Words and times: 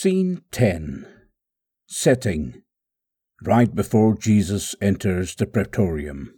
Scene 0.00 0.42
10 0.52 1.08
Setting 1.88 2.62
Right 3.42 3.74
before 3.74 4.16
Jesus 4.16 4.76
enters 4.80 5.34
the 5.34 5.44
praetorium. 5.44 6.34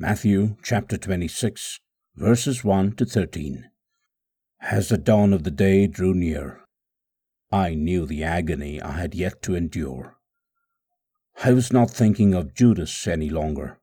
Matthew 0.00 0.56
chapter 0.64 0.96
26, 0.96 1.78
verses 2.16 2.64
1 2.64 2.96
to 2.96 3.04
13. 3.06 3.70
As 4.60 4.88
the 4.88 4.98
dawn 4.98 5.32
of 5.32 5.44
the 5.44 5.52
day 5.52 5.86
drew 5.86 6.12
near, 6.12 6.62
I 7.52 7.74
knew 7.74 8.04
the 8.04 8.24
agony 8.24 8.82
I 8.82 8.98
had 8.98 9.14
yet 9.14 9.42
to 9.42 9.54
endure. 9.54 10.16
I 11.44 11.52
was 11.52 11.72
not 11.72 11.88
thinking 11.88 12.34
of 12.34 12.52
Judas 12.52 13.06
any 13.06 13.30
longer. 13.30 13.78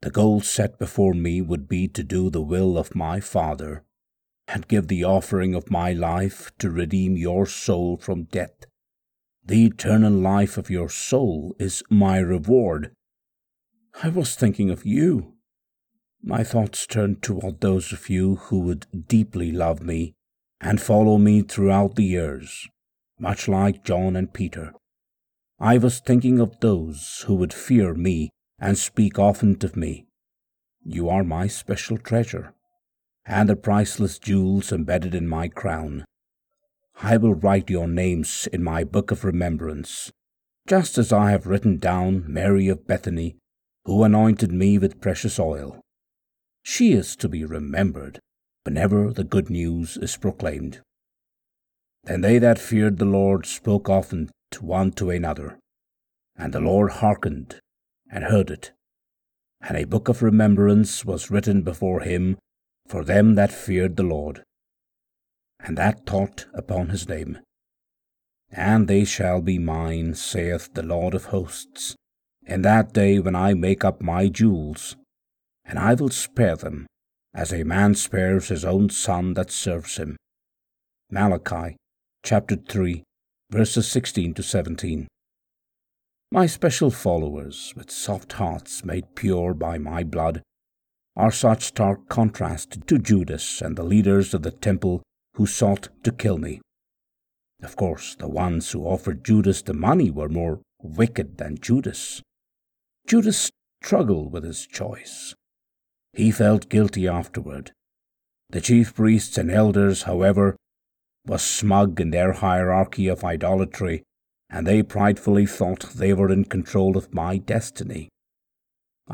The 0.00 0.10
goal 0.10 0.40
set 0.40 0.78
before 0.78 1.12
me 1.12 1.42
would 1.42 1.68
be 1.68 1.86
to 1.88 2.02
do 2.02 2.30
the 2.30 2.40
will 2.40 2.78
of 2.78 2.94
my 2.94 3.20
Father 3.20 3.84
and 4.48 4.68
give 4.68 4.88
the 4.88 5.04
offering 5.04 5.54
of 5.54 5.70
my 5.70 5.92
life 5.92 6.50
to 6.58 6.70
redeem 6.70 7.16
your 7.16 7.46
soul 7.46 7.96
from 7.96 8.24
death. 8.24 8.66
The 9.44 9.66
eternal 9.66 10.12
life 10.12 10.56
of 10.56 10.70
your 10.70 10.88
soul 10.88 11.56
is 11.58 11.82
my 11.90 12.18
reward. 12.18 12.92
I 14.02 14.08
was 14.08 14.34
thinking 14.34 14.70
of 14.70 14.86
you. 14.86 15.34
My 16.22 16.44
thoughts 16.44 16.86
turned 16.86 17.22
toward 17.22 17.60
those 17.60 17.92
of 17.92 18.08
you 18.08 18.36
who 18.36 18.60
would 18.60 18.86
deeply 19.08 19.50
love 19.50 19.82
me 19.82 20.14
and 20.60 20.80
follow 20.80 21.18
me 21.18 21.42
throughout 21.42 21.96
the 21.96 22.04
years, 22.04 22.68
much 23.18 23.48
like 23.48 23.84
John 23.84 24.14
and 24.14 24.32
Peter. 24.32 24.72
I 25.58 25.78
was 25.78 25.98
thinking 25.98 26.38
of 26.38 26.60
those 26.60 27.24
who 27.26 27.34
would 27.34 27.52
fear 27.52 27.94
me 27.94 28.30
and 28.60 28.78
speak 28.78 29.18
often 29.18 29.56
of 29.62 29.76
me. 29.76 30.06
You 30.84 31.08
are 31.08 31.24
my 31.24 31.48
special 31.48 31.98
treasure 31.98 32.54
and 33.26 33.48
the 33.48 33.56
priceless 33.56 34.18
jewels 34.18 34.72
embedded 34.72 35.14
in 35.14 35.28
my 35.28 35.48
crown. 35.48 36.04
I 37.00 37.16
will 37.16 37.34
write 37.34 37.70
your 37.70 37.88
names 37.88 38.48
in 38.52 38.62
my 38.62 38.84
book 38.84 39.10
of 39.10 39.24
remembrance, 39.24 40.12
just 40.66 40.98
as 40.98 41.12
I 41.12 41.30
have 41.30 41.46
written 41.46 41.78
down 41.78 42.24
Mary 42.26 42.68
of 42.68 42.86
Bethany, 42.86 43.36
who 43.84 44.04
anointed 44.04 44.52
me 44.52 44.78
with 44.78 45.00
precious 45.00 45.38
oil. 45.38 45.80
She 46.62 46.92
is 46.92 47.16
to 47.16 47.28
be 47.28 47.44
remembered 47.44 48.20
whenever 48.64 49.12
the 49.12 49.24
good 49.24 49.50
news 49.50 49.96
is 49.96 50.16
proclaimed. 50.16 50.80
Then 52.04 52.20
they 52.20 52.38
that 52.38 52.58
feared 52.58 52.98
the 52.98 53.04
Lord 53.04 53.46
spoke 53.46 53.88
often 53.88 54.30
to 54.52 54.64
one 54.64 54.92
to 54.92 55.10
another, 55.10 55.58
and 56.36 56.52
the 56.52 56.60
Lord 56.60 56.92
hearkened 56.92 57.60
and 58.10 58.24
heard 58.24 58.50
it. 58.50 58.72
And 59.60 59.76
a 59.76 59.84
book 59.84 60.08
of 60.08 60.22
remembrance 60.22 61.04
was 61.04 61.30
written 61.30 61.62
before 61.62 62.00
him 62.00 62.36
for 62.86 63.04
them 63.04 63.34
that 63.34 63.52
feared 63.52 63.96
the 63.96 64.02
Lord, 64.02 64.42
and 65.60 65.78
that 65.78 66.06
thought 66.06 66.46
upon 66.54 66.88
his 66.88 67.08
name. 67.08 67.38
And 68.50 68.88
they 68.88 69.04
shall 69.04 69.40
be 69.40 69.58
mine, 69.58 70.14
saith 70.14 70.74
the 70.74 70.82
Lord 70.82 71.14
of 71.14 71.26
hosts, 71.26 71.96
in 72.44 72.62
that 72.62 72.92
day 72.92 73.18
when 73.18 73.34
I 73.34 73.54
make 73.54 73.84
up 73.84 74.02
my 74.02 74.28
jewels, 74.28 74.96
and 75.64 75.78
I 75.78 75.94
will 75.94 76.10
spare 76.10 76.56
them, 76.56 76.86
as 77.34 77.52
a 77.52 77.64
man 77.64 77.94
spares 77.94 78.48
his 78.48 78.64
own 78.64 78.90
son 78.90 79.34
that 79.34 79.50
serves 79.50 79.96
him. 79.96 80.16
Malachi 81.10 81.76
chapter 82.24 82.56
3, 82.56 83.02
verses 83.50 83.90
16 83.90 84.34
to 84.34 84.42
17. 84.42 85.08
My 86.30 86.46
special 86.46 86.90
followers, 86.90 87.74
with 87.76 87.90
soft 87.90 88.34
hearts 88.34 88.84
made 88.84 89.14
pure 89.14 89.54
by 89.54 89.76
my 89.78 90.04
blood, 90.04 90.42
are 91.16 91.30
such 91.30 91.64
stark 91.64 92.08
contrast 92.08 92.86
to 92.86 92.98
Judas 92.98 93.60
and 93.60 93.76
the 93.76 93.84
leaders 93.84 94.32
of 94.34 94.42
the 94.42 94.50
temple 94.50 95.02
who 95.34 95.46
sought 95.46 95.88
to 96.04 96.12
kill 96.12 96.38
me. 96.38 96.60
Of 97.62 97.76
course, 97.76 98.16
the 98.16 98.28
ones 98.28 98.72
who 98.72 98.84
offered 98.84 99.24
Judas 99.24 99.62
the 99.62 99.74
money 99.74 100.10
were 100.10 100.28
more 100.28 100.60
wicked 100.82 101.38
than 101.38 101.58
Judas. 101.58 102.22
Judas 103.06 103.50
struggled 103.82 104.32
with 104.32 104.44
his 104.44 104.66
choice. 104.66 105.34
He 106.12 106.30
felt 106.30 106.68
guilty 106.68 107.06
afterward. 107.06 107.72
The 108.50 108.60
chief 108.60 108.94
priests 108.94 109.38
and 109.38 109.50
elders, 109.50 110.02
however, 110.02 110.56
were 111.26 111.38
smug 111.38 112.00
in 112.00 112.10
their 112.10 112.32
hierarchy 112.32 113.08
of 113.08 113.24
idolatry, 113.24 114.02
and 114.50 114.66
they 114.66 114.82
pridefully 114.82 115.46
thought 115.46 115.90
they 115.94 116.12
were 116.12 116.30
in 116.30 116.44
control 116.44 116.96
of 116.96 117.14
my 117.14 117.38
destiny. 117.38 118.08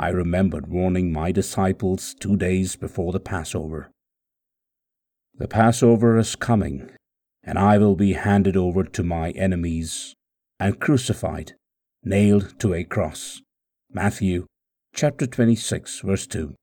I 0.00 0.10
remembered 0.10 0.68
warning 0.68 1.12
my 1.12 1.32
disciples 1.32 2.14
two 2.14 2.36
days 2.36 2.76
before 2.76 3.10
the 3.10 3.18
Passover. 3.18 3.90
The 5.34 5.48
Passover 5.48 6.16
is 6.16 6.36
coming, 6.36 6.92
and 7.42 7.58
I 7.58 7.78
will 7.78 7.96
be 7.96 8.12
handed 8.12 8.56
over 8.56 8.84
to 8.84 9.02
my 9.02 9.30
enemies 9.30 10.14
and 10.60 10.78
crucified, 10.78 11.54
nailed 12.04 12.60
to 12.60 12.74
a 12.74 12.84
cross. 12.84 13.42
Matthew 13.90 14.46
chapter 14.94 15.26
26, 15.26 16.00
verse 16.00 16.28
2. 16.28 16.54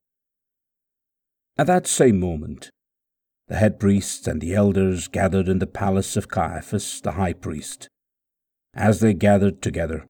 At 1.57 1.67
that 1.67 1.87
same 1.87 2.21
moment, 2.21 2.69
the 3.49 3.57
head 3.57 3.81
priests 3.81 4.27
and 4.27 4.39
the 4.39 4.55
elders 4.55 5.09
gathered 5.09 5.49
in 5.49 5.59
the 5.59 5.67
palace 5.67 6.15
of 6.15 6.29
Caiaphas 6.29 7.01
the 7.01 7.11
high 7.11 7.33
priest. 7.33 7.89
As 8.73 9.01
they 9.01 9.13
gathered 9.13 9.61
together, 9.61 10.07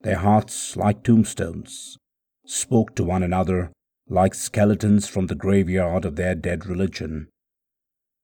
their 0.00 0.16
hearts 0.16 0.74
like 0.74 1.02
tombstones, 1.02 1.98
spoke 2.46 2.94
to 2.94 3.04
one 3.04 3.22
another 3.22 3.70
like 4.08 4.34
skeletons 4.34 5.08
from 5.08 5.26
the 5.26 5.34
graveyard 5.34 6.04
of 6.04 6.16
their 6.16 6.34
dead 6.34 6.66
religion. 6.66 7.28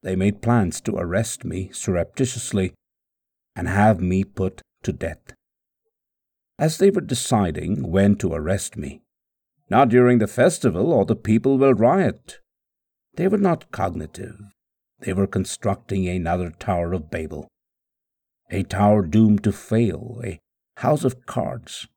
They 0.02 0.16
made 0.16 0.42
plans 0.42 0.80
to 0.82 0.96
arrest 0.96 1.44
me 1.44 1.70
surreptitiously 1.72 2.72
and 3.56 3.68
have 3.68 4.00
me 4.00 4.24
put 4.24 4.62
to 4.84 4.92
death. 4.92 5.34
As 6.58 6.78
they 6.78 6.90
were 6.90 7.00
deciding 7.00 7.90
when 7.90 8.16
to 8.16 8.32
arrest 8.32 8.76
me, 8.76 9.02
not 9.68 9.88
during 9.88 10.18
the 10.18 10.26
festival 10.26 10.92
or 10.92 11.04
the 11.04 11.16
people 11.16 11.58
will 11.58 11.74
riot. 11.74 12.38
They 13.14 13.26
were 13.26 13.38
not 13.38 13.72
cognitive. 13.72 14.38
They 15.00 15.12
were 15.12 15.26
constructing 15.26 16.06
another 16.06 16.50
Tower 16.50 16.92
of 16.92 17.10
Babel. 17.10 17.48
A 18.50 18.62
tower 18.62 19.02
doomed 19.02 19.42
to 19.44 19.52
fail, 19.52 20.20
a 20.24 20.38
house 20.76 21.04
of 21.04 21.26
cards, 21.26 21.88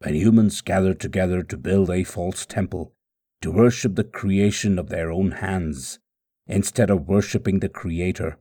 when 0.00 0.14
humans 0.14 0.60
gather 0.60 0.94
together 0.94 1.42
to 1.42 1.56
build 1.56 1.90
a 1.90 2.04
false 2.04 2.46
temple, 2.46 2.92
to 3.40 3.50
worship 3.50 3.94
the 3.94 4.04
creation 4.04 4.78
of 4.78 4.88
their 4.88 5.10
own 5.10 5.32
hands, 5.32 5.98
instead 6.46 6.90
of 6.90 7.08
worshipping 7.08 7.60
the 7.60 7.68
Creator, 7.68 8.38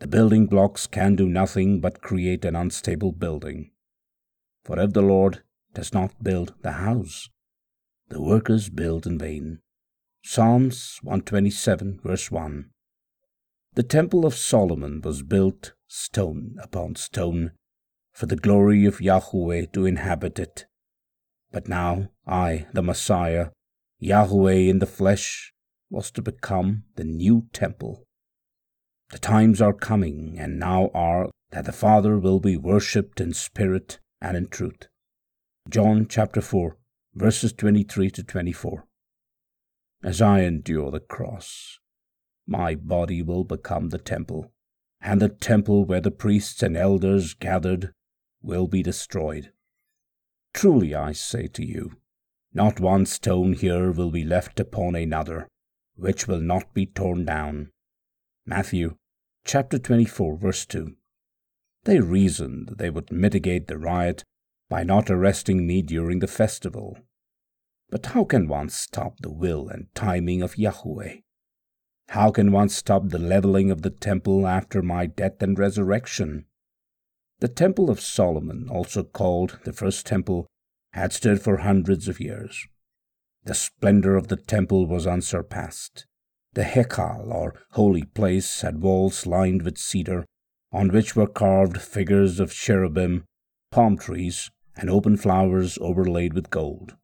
the 0.00 0.06
building 0.06 0.46
blocks 0.46 0.86
can 0.86 1.16
do 1.16 1.28
nothing 1.28 1.80
but 1.80 2.02
create 2.02 2.44
an 2.44 2.54
unstable 2.54 3.12
building. 3.12 3.70
For 4.64 4.78
if 4.78 4.92
the 4.92 5.02
Lord 5.02 5.42
does 5.74 5.92
not 5.92 6.22
build 6.22 6.54
the 6.62 6.72
house, 6.72 7.28
the 8.08 8.22
workers 8.22 8.68
build 8.68 9.06
in 9.06 9.18
vain. 9.18 9.60
Psalms 10.22 10.98
127, 11.02 12.00
verse 12.02 12.30
1. 12.30 12.70
The 13.74 13.82
Temple 13.82 14.26
of 14.26 14.34
Solomon 14.34 15.00
was 15.00 15.22
built 15.22 15.72
stone 15.86 16.56
upon 16.62 16.96
stone 16.96 17.52
for 18.12 18.26
the 18.26 18.36
glory 18.36 18.84
of 18.84 19.00
Yahweh 19.00 19.66
to 19.72 19.86
inhabit 19.86 20.38
it. 20.38 20.66
But 21.50 21.68
now 21.68 22.10
I, 22.26 22.66
the 22.72 22.82
Messiah, 22.82 23.48
Yahweh 23.98 24.52
in 24.52 24.78
the 24.78 24.86
flesh, 24.86 25.52
was 25.90 26.10
to 26.12 26.22
become 26.22 26.84
the 26.96 27.04
new 27.04 27.46
temple. 27.52 28.04
The 29.10 29.18
times 29.18 29.62
are 29.62 29.72
coming, 29.72 30.36
and 30.38 30.58
now 30.58 30.90
are, 30.92 31.30
that 31.50 31.64
the 31.64 31.72
Father 31.72 32.18
will 32.18 32.40
be 32.40 32.56
worshipped 32.56 33.20
in 33.20 33.32
spirit 33.32 33.98
and 34.20 34.36
in 34.36 34.48
truth. 34.48 34.86
John 35.70 36.06
chapter 36.06 36.42
4, 36.42 36.76
verses 37.14 37.52
23 37.54 38.10
to 38.10 38.22
24. 38.22 38.84
As 40.02 40.20
I 40.20 40.40
endure 40.40 40.90
the 40.90 41.00
cross, 41.00 41.78
my 42.46 42.74
body 42.74 43.22
will 43.22 43.44
become 43.44 43.88
the 43.88 43.98
temple, 43.98 44.52
and 45.00 45.20
the 45.20 45.28
temple 45.28 45.84
where 45.84 46.00
the 46.00 46.10
priests 46.10 46.62
and 46.62 46.76
elders 46.76 47.34
gathered 47.34 47.92
will 48.42 48.68
be 48.68 48.82
destroyed. 48.82 49.52
Truly 50.54 50.94
I 50.94 51.12
say 51.12 51.46
to 51.48 51.64
you, 51.64 51.96
not 52.52 52.80
one 52.80 53.06
stone 53.06 53.52
here 53.52 53.92
will 53.92 54.10
be 54.10 54.24
left 54.24 54.58
upon 54.58 54.94
another, 54.94 55.46
which 55.94 56.26
will 56.26 56.40
not 56.40 56.72
be 56.74 56.86
torn 56.86 57.24
down. 57.24 57.70
Matthew 58.46 58.96
chapter 59.44 59.78
24, 59.78 60.36
verse 60.36 60.66
2. 60.66 60.96
They 61.84 62.00
reasoned 62.00 62.68
that 62.68 62.78
they 62.78 62.90
would 62.90 63.12
mitigate 63.12 63.66
the 63.68 63.78
riot 63.78 64.24
by 64.68 64.82
not 64.82 65.10
arresting 65.10 65.66
me 65.66 65.82
during 65.82 66.18
the 66.18 66.26
festival. 66.26 66.98
But 67.90 68.06
how 68.06 68.24
can 68.24 68.48
one 68.48 68.68
stop 68.68 69.20
the 69.20 69.32
will 69.32 69.68
and 69.68 69.86
timing 69.94 70.42
of 70.42 70.58
Yahweh? 70.58 71.18
How 72.08 72.30
can 72.30 72.52
one 72.52 72.68
stop 72.68 73.08
the 73.08 73.18
leveling 73.18 73.70
of 73.70 73.82
the 73.82 73.90
temple 73.90 74.46
after 74.46 74.82
my 74.82 75.06
death 75.06 75.42
and 75.42 75.58
resurrection? 75.58 76.46
The 77.40 77.48
Temple 77.48 77.88
of 77.88 78.00
Solomon, 78.00 78.68
also 78.68 79.04
called 79.04 79.60
the 79.64 79.72
First 79.72 80.06
Temple, 80.06 80.48
had 80.92 81.12
stood 81.12 81.40
for 81.40 81.58
hundreds 81.58 82.08
of 82.08 82.18
years. 82.18 82.66
The 83.44 83.54
splendor 83.54 84.16
of 84.16 84.26
the 84.26 84.36
temple 84.36 84.88
was 84.88 85.06
unsurpassed. 85.06 86.04
The 86.54 86.64
Hekal, 86.64 87.32
or 87.32 87.54
holy 87.72 88.02
place, 88.02 88.62
had 88.62 88.82
walls 88.82 89.24
lined 89.24 89.62
with 89.62 89.78
cedar, 89.78 90.24
on 90.72 90.88
which 90.88 91.14
were 91.14 91.28
carved 91.28 91.80
figures 91.80 92.40
of 92.40 92.52
cherubim, 92.52 93.24
palm 93.70 93.96
trees, 93.96 94.50
and 94.76 94.90
open 94.90 95.16
flowers 95.16 95.78
overlaid 95.80 96.34
with 96.34 96.50
gold. 96.50 96.96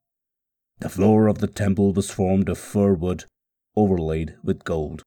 The 0.81 0.89
floor 0.89 1.29
of 1.29 1.39
the 1.39 1.47
temple 1.47 1.93
was 1.93 2.11
formed 2.11 2.49
of 2.49 2.59
fir 2.59 2.95
wood 2.95 3.27
overlaid 3.77 4.35
with 4.43 4.65
gold. 4.65 5.05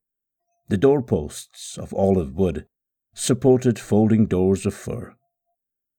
The 0.70 0.78
doorposts 0.78 1.78
of 1.78 1.94
olive 1.94 2.34
wood 2.34 2.66
supported 3.14 3.78
folding 3.78 4.26
doors 4.26 4.66
of 4.66 4.74
fir. 4.74 5.17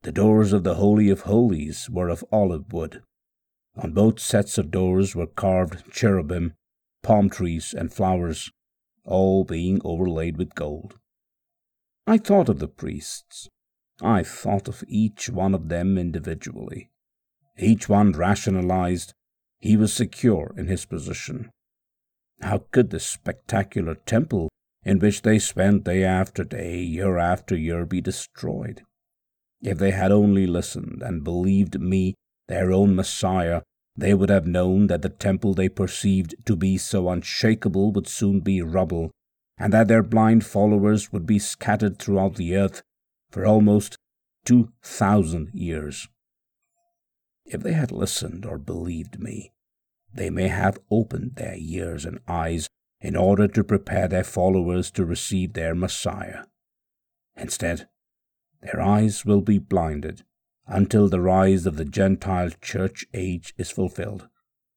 The 0.03 0.12
doors 0.12 0.53
of 0.53 0.62
the 0.62 0.77
Holy 0.77 1.11
of 1.11 1.23
Holies 1.23 1.91
were 1.91 2.09
of 2.09 2.25
olive 2.31 2.73
wood. 2.73 3.03
On 3.77 3.93
both 3.93 4.21
sets 4.21 4.56
of 4.56 4.71
doors 4.71 5.15
were 5.15 5.27
carved 5.27 5.91
cherubim, 5.93 6.55
palm 7.03 7.29
trees, 7.29 7.75
and 7.77 7.93
flowers, 7.93 8.50
all 9.05 9.45
being 9.45 9.81
overlaid 9.85 10.37
with 10.37 10.55
gold. 10.55 10.99
I 12.06 12.19
thought 12.19 12.49
of 12.49 12.59
the 12.59 12.69
priests. 12.69 13.49
I 14.00 14.23
thought 14.23 14.69
of 14.69 14.85
each 14.87 15.29
one 15.29 15.55
of 15.55 15.69
them 15.69 15.99
individually. 15.99 16.91
Each 17.59 17.89
one 17.89 18.12
rationalized 18.12 19.15
he 19.59 19.77
was 19.77 19.93
secure 19.93 20.55
in 20.56 20.69
his 20.69 20.87
position. 20.87 21.51
How 22.41 22.65
could 22.71 22.91
this 22.91 23.06
spectacular 23.06 23.97
temple 23.97 24.49
in 24.85 25.01
which 25.01 25.23
they 25.23 25.41
spent 25.41 25.85
day 25.85 26.05
after 26.05 26.44
day, 26.44 26.79
year 26.79 27.19
after 27.19 27.56
year, 27.56 27.85
be 27.85 28.01
destroyed? 28.01 28.83
If 29.62 29.78
they 29.78 29.90
had 29.90 30.12
only 30.12 30.46
listened 30.46 31.02
and 31.02 31.25
believed 31.25 31.81
me, 31.81 32.14
their 32.46 32.72
own 32.72 32.94
Messiah, 32.94 33.62
they 33.96 34.14
would 34.14 34.31
have 34.31 34.46
known 34.46 34.87
that 34.87 35.02
the 35.02 35.08
temple 35.08 35.55
they 35.55 35.69
perceived 35.69 36.34
to 36.46 36.55
be 36.55 36.78
so 36.78 37.08
unshakable 37.08 37.93
would 37.93 38.06
soon 38.06 38.40
be 38.40 38.62
rubble, 38.62 39.10
and 39.58 39.72
that 39.72 39.88
their 39.88 40.05
blind 40.05 40.46
followers 40.46 41.12
would 41.12 41.26
be 41.26 41.40
scattered 41.40 41.99
throughout 41.99 42.37
the 42.37 42.55
earth 42.55 42.82
for 43.31 43.44
almost 43.44 43.96
two 44.44 44.72
thousand 44.82 45.50
years. 45.52 46.08
If 47.44 47.62
they 47.62 47.72
had 47.72 47.90
listened 47.90 48.46
or 48.46 48.58
believed 48.58 49.19
me, 49.19 49.50
they 50.14 50.31
may 50.31 50.49
have 50.49 50.78
opened 50.90 51.34
their 51.34 51.56
ears 51.58 52.05
and 52.05 52.20
eyes 52.28 52.69
in 53.00 53.16
order 53.16 53.49
to 53.49 53.64
prepare 53.64 54.06
their 54.06 54.25
followers 54.25 54.90
to 54.93 55.05
receive 55.05 55.55
their 55.55 55.75
Messiah. 55.75 56.44
Instead, 57.37 57.88
their 58.62 58.81
eyes 58.81 59.25
will 59.25 59.40
be 59.40 59.58
blinded 59.58 60.25
until 60.66 61.08
the 61.08 61.20
rise 61.20 61.66
of 61.66 61.76
the 61.76 61.84
Gentile 61.84 62.50
church 62.60 63.06
age 63.14 63.55
is 63.56 63.70
fulfilled, 63.70 64.28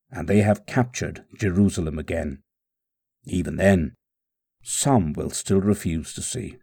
and 0.10 0.28
they 0.28 0.42
have 0.42 0.66
captured 0.66 1.26
Jerusalem 1.38 2.00
again. 2.00 2.42
Even 3.26 3.58
then, 3.58 3.96
some 4.64 5.14
will 5.14 5.30
still 5.30 5.62
refuse 5.62 6.14
to 6.14 6.22
see. 6.22 6.58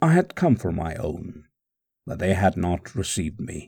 I 0.00 0.12
had 0.12 0.36
come 0.36 0.56
for 0.56 0.70
my 0.70 0.94
own, 0.94 1.46
but 2.06 2.18
they 2.18 2.34
had 2.34 2.56
not 2.56 2.94
received 2.94 3.40
me. 3.40 3.66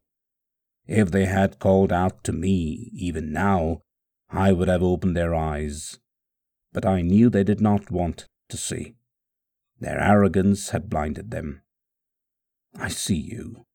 If 0.87 1.11
they 1.11 1.25
had 1.25 1.59
called 1.59 1.91
out 1.91 2.23
to 2.25 2.31
me 2.31 2.89
even 2.93 3.33
now, 3.33 3.81
I 4.29 4.53
would 4.53 4.67
have 4.67 4.83
opened 4.83 5.15
their 5.15 5.35
eyes. 5.35 5.99
But 6.71 6.85
I 6.85 7.01
knew 7.01 7.29
they 7.29 7.43
did 7.43 7.59
not 7.59 7.91
want 7.91 8.27
to 8.49 8.57
see. 8.57 8.95
Their 9.79 9.99
arrogance 9.99 10.69
had 10.69 10.89
blinded 10.89 11.31
them. 11.31 11.61
I 12.75 12.89
see 12.89 13.19
you, 13.19 13.65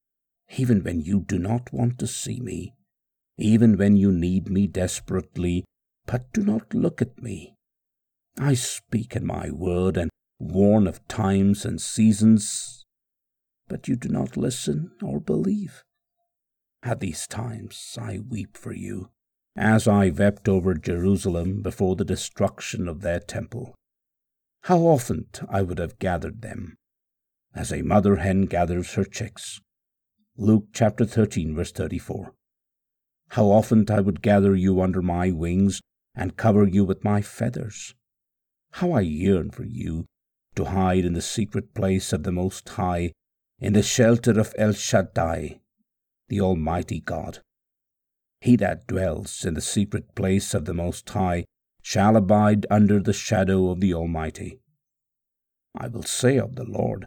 even 0.56 0.82
when 0.82 1.00
you 1.00 1.20
do 1.20 1.38
not 1.38 1.72
want 1.72 1.98
to 1.98 2.06
see 2.06 2.40
me, 2.40 2.74
even 3.38 3.76
when 3.76 3.96
you 3.96 4.10
need 4.10 4.48
me 4.48 4.66
desperately, 4.66 5.64
but 6.06 6.32
do 6.32 6.42
not 6.42 6.74
look 6.74 7.02
at 7.02 7.22
me. 7.22 7.54
I 8.38 8.54
speak 8.54 9.16
in 9.16 9.26
my 9.26 9.50
word 9.50 9.96
and 9.96 10.10
warn 10.38 10.86
of 10.86 11.06
times 11.08 11.64
and 11.64 11.80
seasons, 11.80 12.84
but 13.68 13.88
you 13.88 13.96
do 13.96 14.08
not 14.08 14.36
listen 14.36 14.92
or 15.02 15.20
believe. 15.20 15.82
At 16.82 17.00
these 17.00 17.26
times 17.26 17.98
I 18.00 18.18
weep 18.18 18.56
for 18.56 18.72
you, 18.72 19.10
as 19.56 19.88
I 19.88 20.10
wept 20.10 20.48
over 20.48 20.74
Jerusalem 20.74 21.62
before 21.62 21.96
the 21.96 22.04
destruction 22.04 22.88
of 22.88 23.00
their 23.00 23.20
temple. 23.20 23.74
How 24.64 24.80
often 24.80 25.26
I 25.48 25.62
would 25.62 25.78
have 25.78 25.98
gathered 25.98 26.42
them, 26.42 26.76
as 27.56 27.72
a 27.72 27.82
mother 27.82 28.16
hen 28.16 28.42
gathers 28.42 28.94
her 28.94 29.04
chicks. 29.04 29.60
Luke 30.36 30.66
chapter 30.74 31.06
13, 31.06 31.54
verse 31.54 31.72
34. 31.72 32.34
How 33.30 33.46
often 33.46 33.86
I 33.90 34.00
would 34.00 34.20
gather 34.20 34.54
you 34.54 34.82
under 34.82 35.00
my 35.00 35.30
wings 35.30 35.80
and 36.14 36.36
cover 36.36 36.66
you 36.66 36.84
with 36.84 37.02
my 37.02 37.22
feathers. 37.22 37.94
How 38.72 38.92
I 38.92 39.00
yearn 39.00 39.50
for 39.50 39.64
you 39.64 40.04
to 40.54 40.66
hide 40.66 41.06
in 41.06 41.14
the 41.14 41.22
secret 41.22 41.74
place 41.74 42.12
of 42.12 42.24
the 42.24 42.32
Most 42.32 42.68
High, 42.68 43.12
in 43.58 43.72
the 43.72 43.82
shelter 43.82 44.38
of 44.38 44.54
El 44.58 44.72
Shaddai, 44.72 45.60
the 46.28 46.40
Almighty 46.40 47.00
God. 47.00 47.40
He 48.42 48.56
that 48.56 48.86
dwells 48.86 49.44
in 49.46 49.54
the 49.54 49.62
secret 49.62 50.14
place 50.14 50.52
of 50.52 50.66
the 50.66 50.74
Most 50.74 51.08
High 51.08 51.46
shall 51.80 52.16
abide 52.16 52.66
under 52.70 53.00
the 53.00 53.14
shadow 53.14 53.70
of 53.70 53.80
the 53.80 53.94
Almighty. 53.94 54.60
I 55.74 55.88
will 55.88 56.02
say 56.02 56.36
of 56.38 56.56
the 56.56 56.64
Lord, 56.64 57.06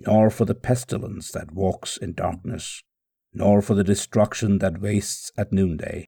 nor 0.00 0.30
for 0.30 0.44
the 0.44 0.54
pestilence 0.54 1.30
that 1.30 1.52
walks 1.52 1.96
in 1.96 2.14
darkness, 2.14 2.82
nor 3.32 3.60
for 3.60 3.74
the 3.74 3.84
destruction 3.84 4.58
that 4.58 4.80
wastes 4.80 5.30
at 5.36 5.52
noonday. 5.52 6.06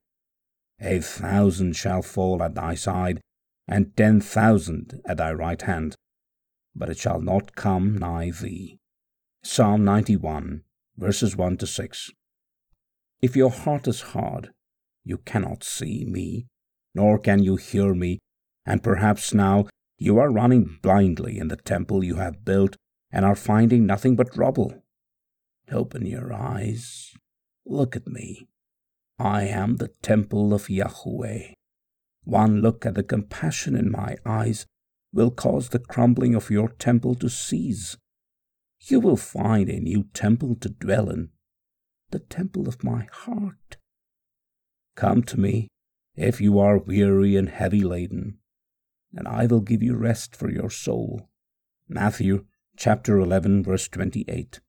A 0.81 1.01
thousand 1.01 1.77
shall 1.77 2.03
fall 2.03 2.43
at 2.43 2.55
thy 2.55 2.75
side, 2.75 3.21
and 3.69 3.97
ten 3.97 4.21
thousand 4.21 5.01
at 5.07 5.19
thy 5.19 5.33
right 5.33 5.61
hand, 5.63 5.95
but 6.75 6.89
it 6.89 6.99
shall 6.99 7.21
not 7.21 7.55
come 7.55 7.97
nigh 7.97 8.31
thee. 8.31 8.79
Psalm 9.45 9.85
91, 9.85 10.63
verses 10.97 11.37
1 11.37 11.59
to 11.59 11.67
6. 11.67 12.11
If 13.21 13.37
your 13.37 13.51
heart 13.51 13.87
is 13.87 14.01
hard, 14.01 14.51
you 15.05 15.19
cannot 15.19 15.65
see 15.65 16.05
me, 16.05 16.47
nor 16.95 17.19
can 17.19 17.43
you 17.43 17.57
hear 17.57 17.95
me, 17.95 18.19
and 18.65 18.83
perhaps 18.83 19.35
now 19.35 19.67
you 19.99 20.19
are 20.19 20.31
running 20.31 20.79
blindly 20.83 21.39
in 21.39 21.49
the 21.49 21.57
temple 21.57 22.03
you 22.03 22.17
have 22.17 22.45
built 22.45 22.77
and 23.13 23.25
are 23.25 23.37
finding 23.37 23.87
nothing 23.87 24.17
but 24.17 24.37
rubble. 24.37 24.83
Open 25.71 26.07
your 26.07 26.33
eyes. 26.33 27.15
Look 27.67 27.95
at 27.95 28.09
me. 28.09 28.49
I 29.19 29.43
am 29.45 29.77
the 29.77 29.89
temple 30.03 30.55
of 30.55 30.71
Yahweh. 30.71 31.53
One 32.25 32.61
look 32.61 32.87
at 32.87 32.95
the 32.95 33.03
compassion 33.03 33.77
in 33.77 33.91
my 33.91 34.17
eyes 34.25 34.67
will 35.13 35.31
cause 35.31 35.69
the 35.69 35.79
crumbling 35.79 36.35
of 36.35 36.51
your 36.51 36.69
temple 36.69 37.15
to 37.17 37.29
cease. 37.29 37.97
You 38.81 38.99
will 38.99 39.17
find 39.17 39.69
a 39.69 39.79
new 39.79 40.05
temple 40.15 40.57
to 40.57 40.69
dwell 40.69 41.11
in, 41.11 41.29
the 42.11 42.19
temple 42.19 42.67
of 42.67 42.83
my 42.83 43.07
heart. 43.13 43.77
Come 44.97 45.23
to 45.25 45.39
me 45.39 45.69
if 46.17 46.41
you 46.41 46.59
are 46.59 46.79
weary 46.79 47.37
and 47.37 47.49
heavy 47.49 47.83
laden, 47.83 48.39
and 49.15 49.29
I 49.29 49.47
will 49.47 49.61
give 49.61 49.83
you 49.83 49.95
rest 49.95 50.35
for 50.35 50.51
your 50.51 50.71
soul. 50.71 51.29
Matthew 51.89 52.47
chapter 52.77 53.19
11 53.19 53.63
verse 53.63 53.89
28. 53.89 54.61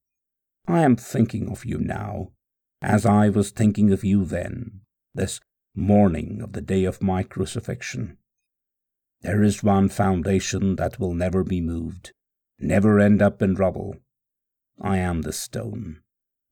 I 0.68 0.82
am 0.82 0.96
thinking 0.96 1.50
of 1.50 1.66
you 1.66 1.78
now, 1.78 2.32
as 2.82 3.06
I 3.06 3.30
was 3.30 3.52
thinking 3.52 3.92
of 3.92 4.04
you 4.04 4.26
then, 4.26 4.82
this 5.14 5.40
morning 5.76 6.42
of 6.42 6.54
the 6.54 6.62
day 6.62 6.84
of 6.86 7.02
my 7.02 7.24
crucifixion. 7.24 8.18
There 9.22 9.42
is 9.42 9.64
one 9.64 9.90
foundation 9.90 10.76
that 10.76 11.00
will 11.00 11.14
never 11.14 11.44
be 11.44 11.62
moved, 11.62 12.12
never 12.60 13.00
end 13.00 13.22
up 13.22 13.42
in 13.42 13.56
rubble. 13.56 13.96
I 14.82 14.98
am 14.98 15.22
the 15.22 15.34
stone. 15.34 16.02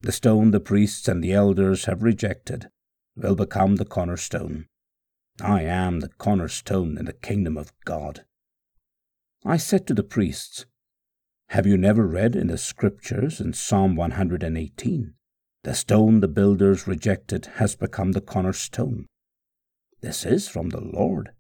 The 0.02 0.12
stone 0.12 0.52
the 0.52 0.60
priests 0.60 1.08
and 1.08 1.24
the 1.24 1.34
elders 1.34 1.86
have 1.86 2.02
rejected 2.02 2.70
will 3.16 3.36
become 3.36 3.76
the 3.76 3.86
cornerstone. 3.86 4.68
I 5.42 5.64
am 5.64 6.00
the 6.00 6.10
cornerstone 6.10 6.98
in 6.98 7.06
the 7.06 7.14
kingdom 7.14 7.58
of 7.58 7.74
God. 7.86 8.26
I 9.46 9.58
said 9.58 9.86
to 9.88 9.94
the 9.94 10.04
priests, 10.04 10.66
Have 11.52 11.68
you 11.68 11.76
never 11.76 12.08
read 12.08 12.38
in 12.38 12.48
the 12.48 12.58
scriptures 12.58 13.42
in 13.42 13.52
Psalm 13.52 13.98
118, 13.98 15.14
The 15.64 15.76
stone 15.76 16.22
the 16.22 16.30
builders 16.30 16.88
rejected 16.88 17.48
has 17.56 17.76
become 17.76 18.14
the 18.14 18.22
cornerstone? 18.22 19.08
This 20.00 20.26
is 20.26 20.48
from 20.48 20.70
the 20.70 20.80
Lord, 20.80 21.32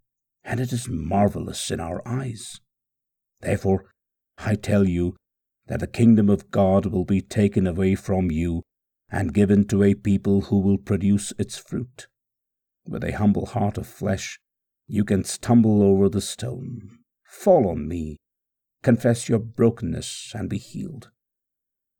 and 0.43 0.59
it 0.59 0.73
is 0.73 0.89
marvelous 0.89 1.71
in 1.71 1.79
our 1.79 2.05
eyes. 2.05 2.59
Therefore, 3.39 3.85
I 4.37 4.55
tell 4.55 4.85
you 4.85 5.15
that 5.67 5.79
the 5.79 5.87
kingdom 5.87 6.29
of 6.29 6.51
God 6.51 6.87
will 6.87 7.05
be 7.05 7.21
taken 7.21 7.65
away 7.65 7.95
from 7.95 8.29
you 8.29 8.63
and 9.09 9.33
given 9.33 9.65
to 9.69 9.81
a 9.81 9.93
people 9.93 10.41
who 10.41 10.59
will 10.59 10.77
produce 10.77 11.31
its 11.39 11.57
fruit. 11.57 12.07
With 12.85 13.05
a 13.05 13.13
humble 13.13 13.45
heart 13.45 13.77
of 13.77 13.87
flesh, 13.87 14.41
you 14.87 15.05
can 15.05 15.23
stumble 15.23 15.81
over 15.81 16.09
the 16.09 16.19
stone. 16.19 16.99
Fall 17.23 17.69
on 17.69 17.87
me, 17.87 18.17
confess 18.83 19.29
your 19.29 19.39
brokenness, 19.39 20.33
and 20.35 20.49
be 20.49 20.57
healed. 20.57 21.11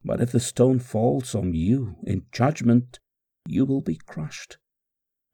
But 0.03 0.21
if 0.21 0.31
the 0.31 0.39
stone 0.39 0.79
falls 0.79 1.35
on 1.35 1.53
you 1.53 1.95
in 2.03 2.25
judgment, 2.31 3.00
you 3.47 3.65
will 3.65 3.81
be 3.81 3.95
crushed. 3.95 4.57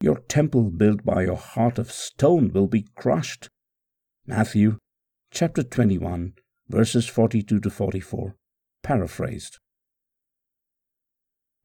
Your 0.02 0.20
temple 0.20 0.70
built 0.70 1.04
by 1.04 1.24
your 1.24 1.38
heart 1.38 1.80
of 1.80 1.92
stone 1.92 2.52
will 2.54 2.68
be 2.68 2.86
crushed. 2.96 3.50
Matthew 4.26 4.78
chapter 5.32 5.64
21, 5.64 6.34
verses 6.70 7.08
42 7.08 7.60
to 7.60 7.70
44, 7.70 8.36
paraphrased. 8.84 9.60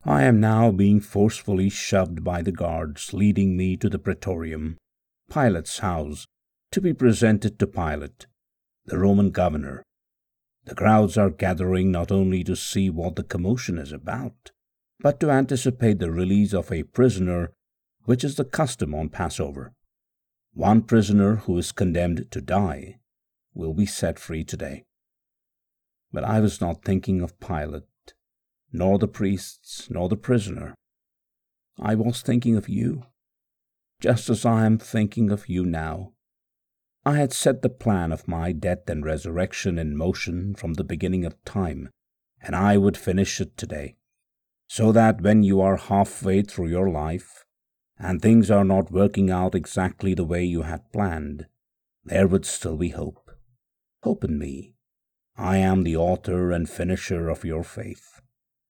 I 0.05 0.25
am 0.25 0.41
now 0.41 0.73
being 0.73 1.01
forcefully 1.01 1.69
shoved 1.69 2.25
by 2.25 2.43
the 2.43 2.53
guards 2.53 3.13
leading 3.13 3.57
me 3.57 3.77
to 3.77 3.89
the 3.89 3.99
praetorium, 3.99 4.79
Pilate's 5.31 5.79
house, 5.79 6.27
to 6.73 6.81
be 6.81 6.93
presented 6.93 7.59
to 7.59 7.67
Pilate, 7.67 8.27
the 8.85 8.99
Roman 8.99 9.31
governor. 9.31 9.83
The 10.65 10.75
crowds 10.75 11.17
are 11.17 11.31
gathering 11.31 11.91
not 11.91 12.13
only 12.13 12.45
to 12.45 12.57
see 12.57 12.91
what 12.91 13.17
the 13.17 13.23
commotion 13.23 13.79
is 13.79 13.93
about, 13.93 14.53
but 15.01 15.19
to 15.21 15.31
anticipate 15.31 15.99
the 15.99 16.11
release 16.11 16.53
of 16.53 16.71
a 16.71 16.85
prisoner, 16.85 17.53
which 18.05 18.23
is 18.23 18.37
the 18.37 18.45
custom 18.45 18.95
on 18.95 19.09
Passover. 19.09 19.73
One 20.55 20.83
prisoner 20.83 21.37
who 21.37 21.59
is 21.59 21.73
condemned 21.73 22.31
to 22.31 22.41
die 22.41 22.99
will 23.55 23.75
be 23.75 23.87
set 23.87 24.19
free 24.19 24.45
today. 24.45 24.85
But 26.13 26.25
I 26.25 26.41
was 26.41 26.61
not 26.61 26.85
thinking 26.85 27.23
of 27.23 27.41
Pilate, 27.41 27.85
nor 28.73 28.99
the 28.99 29.09
priests, 29.09 29.89
nor 29.91 30.09
the 30.09 30.17
prisoner. 30.17 30.75
I 31.81 31.95
was 31.95 32.23
thinking 32.23 32.57
of 32.57 32.69
you, 32.69 33.05
just 34.01 34.29
as 34.29 34.45
I 34.45 34.67
am 34.67 34.79
thinking 34.79 35.31
of 35.31 35.49
you 35.49 35.65
now. 35.65 36.13
I 37.05 37.17
had 37.17 37.33
set 37.33 37.63
the 37.63 37.69
plan 37.69 38.13
of 38.13 38.29
my 38.29 38.53
death 38.53 38.89
and 38.89 39.05
resurrection 39.05 39.79
in 39.79 39.97
motion 39.97 40.55
from 40.55 40.75
the 40.75 40.85
beginning 40.85 41.25
of 41.25 41.43
time, 41.45 41.91
and 42.41 42.55
I 42.55 42.77
would 42.77 42.97
finish 42.97 43.41
it 43.41 43.57
today, 43.57 43.97
so 44.69 44.93
that 44.93 45.21
when 45.21 45.43
you 45.43 45.61
are 45.61 45.77
halfway 45.77 46.43
through 46.43 46.69
your 46.69 46.89
life, 46.89 47.45
and 47.99 48.21
things 48.21 48.51
are 48.51 48.65
not 48.65 48.93
working 48.93 49.31
out 49.31 49.55
exactly 49.55 50.15
the 50.15 50.25
way 50.25 50.45
you 50.45 50.63
had 50.63 50.93
planned, 50.93 51.47
there 52.05 52.29
would 52.29 52.45
still 52.45 52.77
be 52.77 52.91
hope. 52.91 53.31
Hope 54.03 54.25
in 54.25 54.39
me. 54.39 54.75
I 55.37 55.57
am 55.57 55.83
the 55.83 55.97
author 55.97 56.53
and 56.53 56.69
finisher 56.69 57.29
of 57.29 57.45
your 57.45 57.65
faith. 57.65 58.21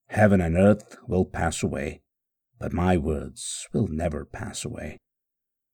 Heaven 0.09 0.41
and 0.41 0.57
earth 0.57 0.97
will 1.07 1.25
pass 1.25 1.63
away, 1.63 2.03
but 2.59 2.73
my 2.73 2.97
words 2.97 3.67
will 3.73 3.89
never 3.89 4.25
pass 4.25 4.65
away. 4.65 4.99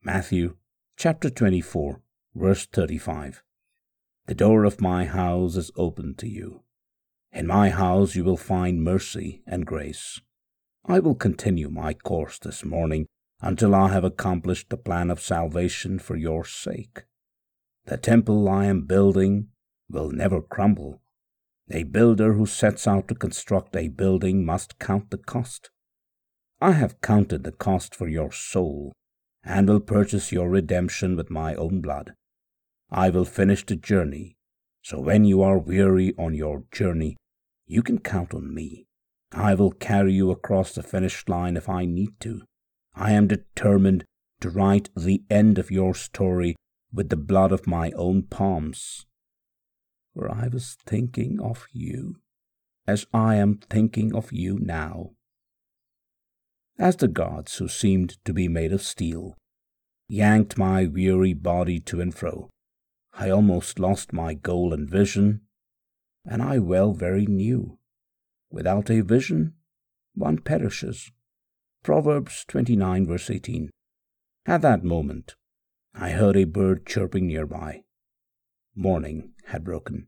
Matthew 0.02 0.56
chapter 0.96 1.30
24, 1.30 2.00
verse 2.38 2.66
35. 2.66 3.42
The 4.26 4.34
door 4.34 4.64
of 4.64 4.80
my 4.80 5.06
house 5.06 5.56
is 5.56 5.72
open 5.74 6.14
to 6.18 6.28
you. 6.28 6.62
In 7.32 7.48
my 7.48 7.70
house 7.70 8.14
you 8.14 8.22
will 8.22 8.36
find 8.36 8.84
mercy 8.84 9.42
and 9.44 9.66
grace. 9.66 10.20
I 10.86 11.00
will 11.00 11.16
continue 11.16 11.68
my 11.68 11.94
course 11.94 12.38
this 12.38 12.64
morning 12.64 13.06
until 13.40 13.74
I 13.74 13.88
have 13.88 14.04
accomplished 14.04 14.70
the 14.70 14.76
plan 14.76 15.10
of 15.10 15.20
salvation 15.20 15.98
for 15.98 16.14
your 16.14 16.44
sake. 16.44 17.02
The 17.86 17.96
temple 17.96 18.48
I 18.48 18.66
am 18.66 18.82
building 18.82 19.48
will 19.90 20.10
never 20.10 20.40
crumble. 20.40 21.02
A 21.70 21.82
builder 21.82 22.34
who 22.34 22.46
sets 22.46 22.86
out 22.86 23.08
to 23.08 23.16
construct 23.16 23.74
a 23.74 23.88
building 23.88 24.44
must 24.46 24.78
count 24.78 25.10
the 25.10 25.18
cost. 25.18 25.70
I 26.60 26.72
have 26.72 27.00
counted 27.00 27.42
the 27.42 27.52
cost 27.52 27.96
for 27.96 28.06
your 28.06 28.30
soul 28.30 28.92
and 29.42 29.68
will 29.68 29.80
purchase 29.80 30.30
your 30.30 30.48
redemption 30.48 31.16
with 31.16 31.30
my 31.30 31.56
own 31.56 31.80
blood. 31.80 32.14
I 32.90 33.10
will 33.10 33.24
finish 33.24 33.64
the 33.64 33.76
journey, 33.76 34.36
so 34.82 35.00
when 35.00 35.24
you 35.24 35.42
are 35.42 35.58
weary 35.58 36.14
on 36.18 36.34
your 36.34 36.64
journey, 36.72 37.16
you 37.66 37.82
can 37.82 37.98
count 37.98 38.32
on 38.32 38.54
me. 38.54 38.86
I 39.32 39.54
will 39.54 39.72
carry 39.72 40.14
you 40.14 40.30
across 40.30 40.74
the 40.74 40.82
finish 40.82 41.28
line 41.28 41.56
if 41.56 41.68
I 41.68 41.84
need 41.84 42.18
to. 42.20 42.42
I 42.94 43.12
am 43.12 43.26
determined 43.26 44.04
to 44.40 44.50
write 44.50 44.88
the 44.96 45.22
end 45.28 45.58
of 45.58 45.70
your 45.70 45.94
story 45.94 46.56
with 46.92 47.10
the 47.10 47.16
blood 47.16 47.52
of 47.52 47.66
my 47.66 47.90
own 47.92 48.22
palms. 48.22 49.04
For 50.14 50.30
I 50.30 50.48
was 50.48 50.76
thinking 50.86 51.38
of 51.40 51.66
you, 51.72 52.16
as 52.86 53.06
I 53.12 53.36
am 53.36 53.58
thinking 53.68 54.14
of 54.14 54.32
you 54.32 54.58
now. 54.58 55.10
As 56.78 56.96
the 56.96 57.08
gods, 57.08 57.56
who 57.56 57.68
seemed 57.68 58.16
to 58.24 58.32
be 58.32 58.48
made 58.48 58.72
of 58.72 58.82
steel, 58.82 59.34
yanked 60.08 60.56
my 60.56 60.86
weary 60.86 61.34
body 61.34 61.80
to 61.80 62.00
and 62.00 62.14
fro, 62.14 62.48
I 63.20 63.30
almost 63.30 63.80
lost 63.80 64.12
my 64.12 64.34
goal 64.34 64.72
and 64.72 64.88
vision, 64.88 65.40
and 66.24 66.40
I 66.40 66.60
well 66.60 66.92
very 66.92 67.26
knew. 67.26 67.78
Without 68.48 68.90
a 68.90 69.00
vision, 69.00 69.54
one 70.14 70.38
perishes. 70.38 71.10
Proverbs 71.82 72.44
29, 72.46 73.06
verse 73.08 73.28
18. 73.28 73.70
At 74.46 74.62
that 74.62 74.84
moment, 74.84 75.34
I 75.94 76.10
heard 76.10 76.36
a 76.36 76.44
bird 76.44 76.86
chirping 76.86 77.26
nearby. 77.26 77.82
Morning 78.76 79.32
had 79.46 79.64
broken. 79.64 80.06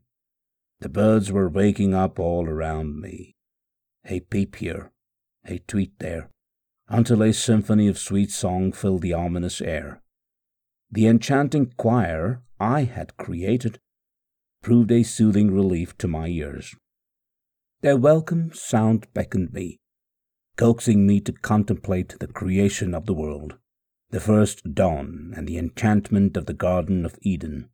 The 0.79 0.87
birds 0.87 1.33
were 1.33 1.49
waking 1.49 1.93
up 1.93 2.17
all 2.17 2.47
around 2.47 3.01
me. 3.01 3.35
A 4.05 4.21
peep 4.21 4.55
here, 4.55 4.93
a 5.45 5.59
tweet 5.59 5.99
there, 5.99 6.29
until 6.87 7.21
a 7.23 7.33
symphony 7.33 7.89
of 7.89 7.99
sweet 7.99 8.31
song 8.31 8.71
filled 8.71 9.01
the 9.01 9.13
ominous 9.13 9.59
air. 9.59 10.01
The 10.93 11.07
enchanting 11.07 11.73
choir 11.77 12.41
I 12.59 12.83
had 12.83 13.15
created 13.15 13.79
proved 14.61 14.91
a 14.91 15.03
soothing 15.03 15.49
relief 15.49 15.97
to 15.99 16.07
my 16.07 16.27
ears. 16.27 16.75
Their 17.79 17.97
welcome 17.97 18.51
sound 18.53 19.07
beckoned 19.13 19.53
me, 19.53 19.79
coaxing 20.57 21.07
me 21.07 21.21
to 21.21 21.31
contemplate 21.31 22.19
the 22.19 22.27
creation 22.27 22.93
of 22.93 23.05
the 23.05 23.13
world, 23.13 23.57
the 24.09 24.19
first 24.19 24.73
dawn 24.73 25.33
and 25.35 25.47
the 25.47 25.57
enchantment 25.57 26.35
of 26.35 26.45
the 26.45 26.53
Garden 26.53 27.05
of 27.05 27.17
Eden. 27.21 27.69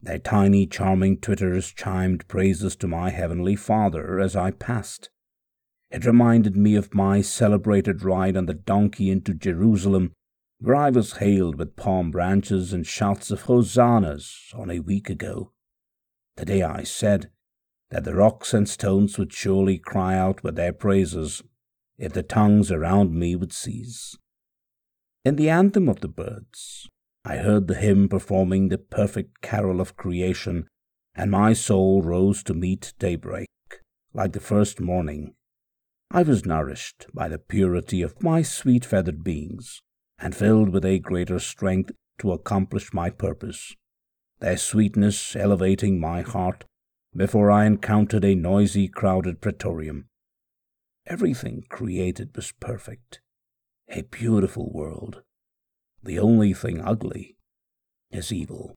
Their 0.00 0.20
tiny, 0.20 0.66
charming 0.66 1.18
twitters 1.18 1.72
chimed 1.72 2.28
praises 2.28 2.76
to 2.76 2.86
my 2.86 3.10
Heavenly 3.10 3.56
Father 3.56 4.20
as 4.20 4.36
I 4.36 4.52
passed. 4.52 5.10
It 5.90 6.06
reminded 6.06 6.56
me 6.56 6.76
of 6.76 6.94
my 6.94 7.22
celebrated 7.22 8.02
ride 8.04 8.36
on 8.36 8.46
the 8.46 8.54
donkey 8.54 9.10
into 9.10 9.34
Jerusalem, 9.34 10.12
where 10.58 10.76
I 10.76 10.90
was 10.90 11.18
hailed 11.18 11.58
with 11.58 11.76
palm 11.76 12.10
branches 12.10 12.72
and 12.72 12.86
shouts 12.86 13.30
of 13.30 13.42
hosannas 13.42 14.52
on 14.54 14.70
a 14.70 14.80
week 14.80 15.10
ago. 15.10 15.52
The 16.36 16.46
day 16.46 16.62
I 16.62 16.82
said 16.82 17.30
that 17.90 18.04
the 18.04 18.14
rocks 18.14 18.52
and 18.52 18.68
stones 18.68 19.18
would 19.18 19.32
surely 19.32 19.78
cry 19.78 20.16
out 20.16 20.42
with 20.42 20.56
their 20.56 20.72
praises 20.72 21.42
if 21.98 22.12
the 22.12 22.22
tongues 22.22 22.70
around 22.70 23.14
me 23.14 23.36
would 23.36 23.52
cease. 23.52 24.16
In 25.24 25.36
the 25.36 25.50
anthem 25.50 25.88
of 25.88 26.00
the 26.00 26.08
birds, 26.08 26.88
I 27.24 27.38
heard 27.38 27.66
the 27.66 27.74
hymn 27.74 28.08
performing 28.08 28.68
the 28.68 28.78
perfect 28.78 29.40
carol 29.40 29.80
of 29.80 29.96
creation, 29.96 30.68
and 31.14 31.30
my 31.30 31.52
soul 31.52 32.02
rose 32.02 32.42
to 32.44 32.54
meet 32.54 32.92
daybreak, 32.98 33.48
like 34.12 34.32
the 34.32 34.40
first 34.40 34.80
morning. 34.80 35.34
I 36.10 36.22
was 36.22 36.46
nourished 36.46 37.06
by 37.12 37.28
the 37.28 37.38
purity 37.38 38.02
of 38.02 38.22
my 38.22 38.42
sweet 38.42 38.84
feathered 38.84 39.24
beings, 39.24 39.82
and 40.18 40.34
filled 40.34 40.70
with 40.70 40.84
a 40.84 40.98
greater 40.98 41.38
strength 41.38 41.92
to 42.18 42.32
accomplish 42.32 42.92
my 42.92 43.10
purpose, 43.10 43.74
their 44.40 44.56
sweetness 44.56 45.36
elevating 45.36 46.00
my 46.00 46.22
heart 46.22 46.64
before 47.14 47.50
I 47.50 47.64
encountered 47.64 48.24
a 48.24 48.34
noisy, 48.34 48.88
crowded 48.88 49.40
praetorium. 49.40 50.08
Everything 51.06 51.64
created 51.68 52.34
was 52.34 52.52
perfect, 52.52 53.20
a 53.88 54.02
beautiful 54.02 54.70
world. 54.72 55.22
The 56.02 56.18
only 56.18 56.52
thing 56.52 56.80
ugly 56.80 57.36
is 58.10 58.32
evil. 58.32 58.74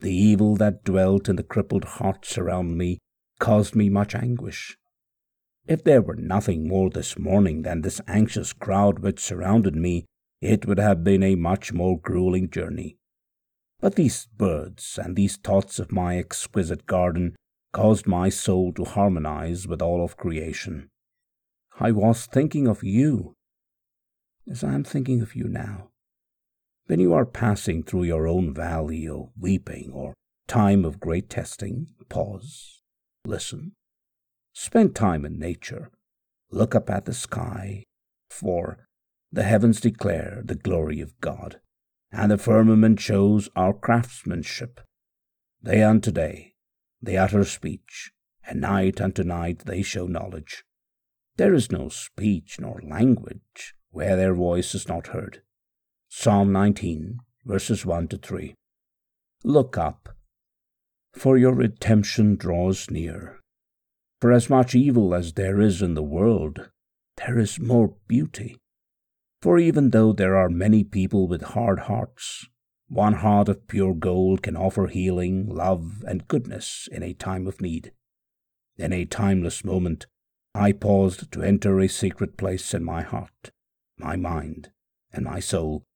The 0.00 0.14
evil 0.14 0.56
that 0.56 0.84
dwelt 0.84 1.28
in 1.28 1.36
the 1.36 1.42
crippled 1.42 1.84
hearts 1.84 2.36
around 2.38 2.76
me 2.76 2.98
caused 3.38 3.74
me 3.74 3.88
much 3.88 4.14
anguish. 4.14 4.76
If 5.66 5.84
there 5.84 6.02
were 6.02 6.16
nothing 6.16 6.66
more 6.66 6.90
this 6.90 7.18
morning 7.18 7.62
than 7.62 7.82
this 7.82 8.00
anxious 8.08 8.52
crowd 8.52 8.98
which 8.98 9.20
surrounded 9.20 9.76
me, 9.76 10.06
it 10.42 10.66
would 10.66 10.78
have 10.78 11.02
been 11.02 11.22
a 11.22 11.34
much 11.34 11.72
more 11.72 11.98
grueling 11.98 12.50
journey. 12.50 12.98
But 13.80 13.94
these 13.94 14.26
birds 14.36 14.98
and 15.02 15.16
these 15.16 15.36
thoughts 15.36 15.78
of 15.78 15.90
my 15.90 16.18
exquisite 16.18 16.86
garden 16.86 17.34
caused 17.72 18.06
my 18.06 18.28
soul 18.28 18.74
to 18.74 18.84
harmonize 18.84 19.66
with 19.66 19.80
all 19.80 20.04
of 20.04 20.18
creation. 20.18 20.90
I 21.80 21.90
was 21.92 22.26
thinking 22.26 22.66
of 22.66 22.84
you, 22.84 23.34
as 24.50 24.62
I 24.62 24.74
am 24.74 24.84
thinking 24.84 25.22
of 25.22 25.34
you 25.34 25.44
now. 25.44 25.88
When 26.86 27.00
you 27.00 27.14
are 27.14 27.24
passing 27.24 27.82
through 27.82 28.02
your 28.02 28.28
own 28.28 28.52
valley 28.52 29.08
of 29.08 29.30
weeping 29.40 29.92
or 29.94 30.12
time 30.46 30.84
of 30.84 31.00
great 31.00 31.30
testing, 31.30 31.86
pause, 32.10 32.82
listen, 33.24 33.72
Spend 34.54 34.94
time 34.94 35.24
in 35.24 35.38
nature. 35.38 35.90
Look 36.50 36.74
up 36.74 36.90
at 36.90 37.06
the 37.06 37.14
sky, 37.14 37.84
for 38.28 38.86
the 39.32 39.44
heavens 39.44 39.80
declare 39.80 40.42
the 40.44 40.54
glory 40.54 41.00
of 41.00 41.18
God, 41.20 41.58
and 42.12 42.30
the 42.30 42.36
firmament 42.36 43.00
shows 43.00 43.48
our 43.56 43.72
craftsmanship. 43.72 44.80
Day 45.64 45.82
unto 45.82 46.10
day 46.10 46.54
they 47.00 47.16
utter 47.16 47.44
speech, 47.44 48.12
and 48.46 48.60
night 48.60 49.00
unto 49.00 49.24
night 49.24 49.64
they 49.64 49.82
show 49.82 50.06
knowledge. 50.06 50.64
There 51.36 51.54
is 51.54 51.72
no 51.72 51.88
speech 51.88 52.60
nor 52.60 52.80
language 52.82 53.74
where 53.90 54.16
their 54.16 54.34
voice 54.34 54.74
is 54.74 54.86
not 54.86 55.08
heard. 55.08 55.42
Psalm 56.08 56.52
19, 56.52 57.18
verses 57.46 57.86
1 57.86 58.08
to 58.08 58.18
3. 58.18 58.54
Look 59.44 59.78
up, 59.78 60.10
for 61.14 61.38
your 61.38 61.54
redemption 61.54 62.36
draws 62.36 62.90
near. 62.90 63.40
For 64.20 64.30
as 64.30 64.50
much 64.50 64.74
evil 64.74 65.14
as 65.14 65.32
there 65.32 65.60
is 65.60 65.80
in 65.80 65.94
the 65.94 66.02
world, 66.02 66.70
there 67.16 67.38
is 67.38 67.58
more 67.58 67.96
beauty. 68.06 68.56
For 69.42 69.58
even 69.58 69.90
though 69.90 70.12
there 70.12 70.36
are 70.36 70.48
many 70.48 70.84
people 70.84 71.26
with 71.26 71.42
hard 71.42 71.80
hearts, 71.80 72.46
one 72.86 73.14
heart 73.14 73.48
of 73.48 73.66
pure 73.66 73.92
gold 73.92 74.40
can 74.40 74.56
offer 74.56 74.86
healing, 74.86 75.48
love, 75.48 76.04
and 76.06 76.28
goodness 76.28 76.88
in 76.92 77.02
a 77.02 77.12
time 77.12 77.48
of 77.48 77.60
need. 77.60 77.90
In 78.76 78.92
a 78.92 79.04
timeless 79.04 79.64
moment, 79.64 80.06
I 80.54 80.70
paused 80.70 81.32
to 81.32 81.42
enter 81.42 81.80
a 81.80 81.88
secret 81.88 82.36
place 82.36 82.72
in 82.72 82.84
my 82.84 83.02
heart, 83.02 83.50
my 83.98 84.14
mind, 84.14 84.70
and 85.12 85.24
my 85.24 85.40
soul, 85.40 85.86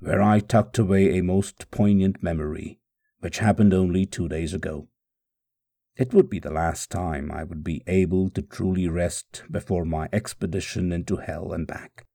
where 0.00 0.20
I 0.20 0.40
tucked 0.40 0.76
away 0.76 1.16
a 1.16 1.22
most 1.22 1.70
poignant 1.70 2.20
memory, 2.20 2.80
which 3.20 3.38
happened 3.38 3.72
only 3.72 4.06
two 4.06 4.28
days 4.28 4.54
ago. 4.54 4.88
It 5.96 6.12
would 6.12 6.28
be 6.28 6.40
the 6.40 6.50
last 6.50 6.90
time 6.90 7.30
I 7.30 7.44
would 7.44 7.62
be 7.62 7.84
able 7.86 8.28
to 8.30 8.42
truly 8.42 8.88
rest 8.88 9.44
before 9.48 9.84
my 9.84 10.08
expedition 10.12 10.90
into 10.90 11.18
hell 11.18 11.52
and 11.52 11.64
back. 11.64 12.06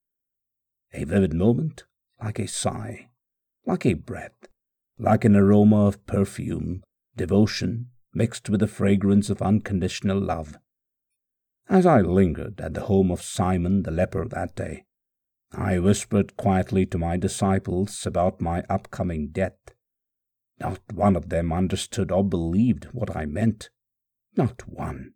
A 0.94 1.03
vivid 1.03 1.34
moment, 1.34 1.86
like 2.22 2.39
a 2.39 2.48
sigh, 2.48 3.10
like 3.65 3.86
a 3.86 3.94
breath, 3.94 4.48
like 4.98 5.25
an 5.25 5.36
aroma 5.36 5.88
of 5.88 6.06
perfume, 6.06 6.84
devotion, 7.15 7.89
mixed 8.13 8.50
with 8.50 8.62
the 8.62 8.67
fragrance 8.67 9.29
of 9.29 9.41
unconditional 9.41 10.20
love. 10.20 10.58
As 11.70 11.86
I 11.86 12.01
lingered 12.01 12.62
at 12.62 12.74
the 12.74 12.86
home 12.86 13.12
of 13.12 13.22
Simon 13.22 13.84
the 13.84 13.91
leper 13.91 14.25
that 14.27 14.56
day, 14.56 14.86
I 15.51 15.79
whispered 15.79 16.38
quietly 16.38 16.86
to 16.88 16.98
my 16.98 17.17
disciples 17.17 18.06
about 18.06 18.41
my 18.41 18.63
upcoming 18.70 19.27
death. 19.27 19.58
Not 20.60 20.79
one 20.91 21.15
of 21.15 21.29
them 21.29 21.53
understood 21.53 22.12
or 22.12 22.24
believed 22.24 22.86
what 22.86 23.15
I 23.15 23.25
meant. 23.25 23.70
Not 24.36 24.67
one. 24.67 25.13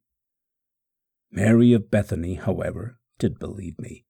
Mary 1.31 1.73
of 1.73 1.89
Bethany, 1.89 2.35
however, 2.35 2.99
did 3.17 3.39
believe 3.39 3.79
me. 3.79 4.05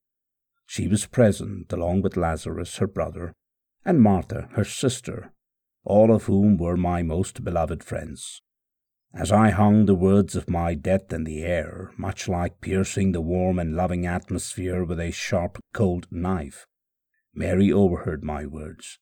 She 0.72 0.88
was 0.88 1.06
present 1.06 1.74
along 1.74 2.02
with 2.02 2.16
Lazarus, 2.16 2.78
her 2.78 2.88
brother, 2.88 3.34
and 3.84 4.02
Martha, 4.02 4.48
her 4.54 4.64
sister, 4.64 5.34
all 5.84 6.16
of 6.16 6.28
whom 6.28 6.56
were 6.56 6.78
my 6.78 7.04
most 7.04 7.44
beloved 7.44 7.84
friends. 7.84 8.42
As 9.14 9.34
I 9.34 9.50
hung 9.50 9.86
the 9.86 9.96
words 9.96 10.34
of 10.34 10.50
my 10.50 10.76
death 10.76 11.12
in 11.12 11.26
the 11.26 11.44
air, 11.44 11.92
much 11.98 12.30
like 12.30 12.62
piercing 12.62 13.12
the 13.12 13.20
warm 13.20 13.60
and 13.60 13.76
loving 13.76 14.06
atmosphere 14.06 14.86
with 14.86 15.02
a 15.02 15.12
sharp, 15.12 15.60
cold 15.74 16.08
knife, 16.10 16.66
Mary 17.34 17.70
overheard 17.70 18.24
my 18.24 18.46
words. 18.46 18.98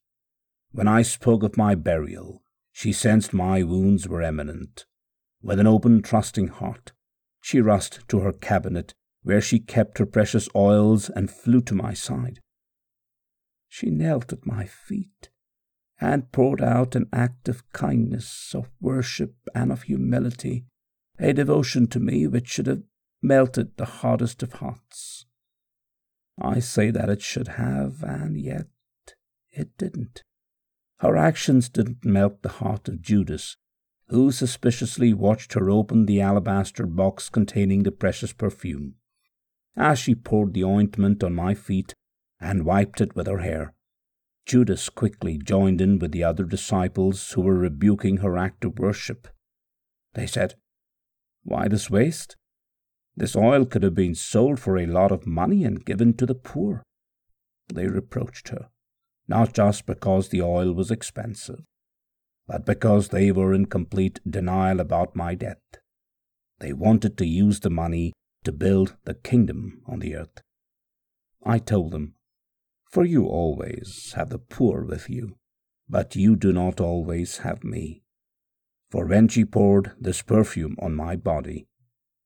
When 0.72 0.88
I 0.88 1.04
spoke 1.04 1.44
of 1.44 1.56
my 1.56 1.76
burial, 1.76 2.42
she 2.72 2.92
sensed 2.92 3.32
my 3.32 3.62
wounds 3.62 4.08
were 4.08 4.24
imminent. 4.24 4.88
With 5.44 5.60
an 5.60 5.68
open, 5.68 6.02
trusting 6.02 6.48
heart, 6.48 6.94
she 7.42 7.62
rushed 7.62 8.08
to 8.08 8.22
her 8.22 8.34
cabinet, 8.34 8.96
where 9.24 9.42
she 9.42 9.60
kept 9.60 9.98
her 9.98 10.06
precious 10.06 10.48
oils, 10.56 11.10
and 11.10 11.30
flew 11.30 11.62
to 11.62 11.76
my 11.76 11.94
side. 11.94 12.40
She 13.68 13.90
knelt 13.90 14.34
at 14.34 14.46
my 14.46 14.66
feet 14.66 15.30
and 16.02 16.32
poured 16.32 16.62
out 16.62 16.96
an 16.96 17.08
act 17.12 17.50
of 17.50 17.70
kindness, 17.74 18.54
of 18.56 18.70
worship, 18.80 19.36
and 19.54 19.72
of 19.72 19.84
humility, 19.84 20.66
a 21.20 21.34
devotion 21.34 21.88
to 21.88 22.00
me 22.00 22.26
which 22.26 22.48
should 22.48 22.68
have 22.68 22.84
melted 23.22 23.76
the 23.76 23.86
hardest 23.86 24.42
of 24.42 24.54
hearts. 24.54 25.26
I 26.42 26.60
say 26.60 26.90
that 26.92 27.10
it 27.10 27.22
should 27.22 27.50
have, 27.50 28.02
and 28.04 28.40
yet 28.40 28.68
it 29.52 29.78
didn't. 29.78 30.24
Her 31.00 31.18
actions 31.18 31.68
didn't 31.70 32.06
melt 32.06 32.42
the 32.42 32.50
heart 32.50 32.88
of 32.88 33.02
Judas, 33.02 33.58
who 34.08 34.32
suspiciously 34.32 35.14
watched 35.14 35.54
her 35.54 35.70
open 35.70 36.06
the 36.06 36.22
alabaster 36.22 36.86
box 36.86 37.30
containing 37.30 37.84
the 37.84 37.92
precious 37.92 38.32
perfume. 38.32 38.96
As 39.76 40.00
she 40.00 40.16
poured 40.16 40.54
the 40.54 40.64
ointment 40.64 41.24
on 41.24 41.34
my 41.34 41.54
feet 41.54 41.94
and 42.40 42.66
wiped 42.66 43.02
it 43.02 43.16
with 43.16 43.28
her 43.28 43.40
hair, 43.40 43.74
Judas 44.46 44.90
quickly 44.90 45.38
joined 45.38 45.80
in 45.80 46.00
with 46.00 46.12
the 46.12 46.24
other 46.24 46.44
disciples 46.44 47.32
who 47.32 47.42
were 47.42 47.56
rebuking 47.56 48.18
her 48.18 48.38
act 48.38 48.66
of 48.66 48.80
worship. 48.80 49.28
They 50.16 50.26
said, 50.26 50.56
Why 51.44 51.68
this 51.68 51.90
waste? 51.90 52.36
This 53.16 53.36
oil 53.36 53.66
could 53.66 53.84
have 53.84 53.94
been 53.94 54.16
sold 54.16 54.60
for 54.60 54.78
a 54.78 54.86
lot 54.88 55.12
of 55.12 55.28
money 55.28 55.64
and 55.64 55.86
given 55.86 56.14
to 56.16 56.26
the 56.26 56.36
poor. 56.36 56.84
They 57.72 57.88
reproached 57.88 58.50
her, 58.50 58.70
not 59.28 59.54
just 59.54 59.86
because 59.86 60.30
the 60.30 60.42
oil 60.42 60.74
was 60.74 60.90
expensive, 60.90 61.62
but 62.48 62.66
because 62.66 63.10
they 63.10 63.32
were 63.32 63.54
in 63.54 63.66
complete 63.68 64.20
denial 64.28 64.80
about 64.80 65.16
my 65.16 65.36
death. 65.36 65.62
They 66.60 66.74
wanted 66.74 67.18
to 67.20 67.26
use 67.28 67.60
the 67.60 67.70
money 67.70 68.14
to 68.44 68.52
build 68.52 68.96
the 69.06 69.14
kingdom 69.14 69.82
on 69.88 70.00
the 70.00 70.16
earth. 70.16 70.42
I 71.46 71.60
told 71.60 71.92
them 71.92 72.16
for 72.90 73.06
you 73.06 73.26
always 73.26 74.14
have 74.16 74.30
the 74.30 74.40
poor 74.40 74.84
with 74.84 75.10
you, 75.10 75.38
but 75.88 76.16
you 76.16 76.36
do 76.36 76.52
not 76.52 76.82
always 76.82 77.40
have 77.40 77.64
me. 77.64 78.02
For 78.90 79.06
when 79.06 79.28
she 79.28 79.46
poured 79.46 79.92
this 80.00 80.24
perfume 80.24 80.76
on 80.82 80.96
my 80.96 81.16
body, 81.16 81.68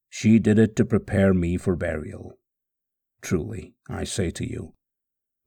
she 0.10 0.40
did 0.40 0.58
it 0.58 0.78
to 0.78 0.86
prepare 0.86 1.34
me 1.34 1.58
for 1.58 1.76
burial. 1.76 2.38
Truly, 3.22 3.74
I 3.90 4.06
say 4.06 4.32
to 4.32 4.50
you, 4.50 4.74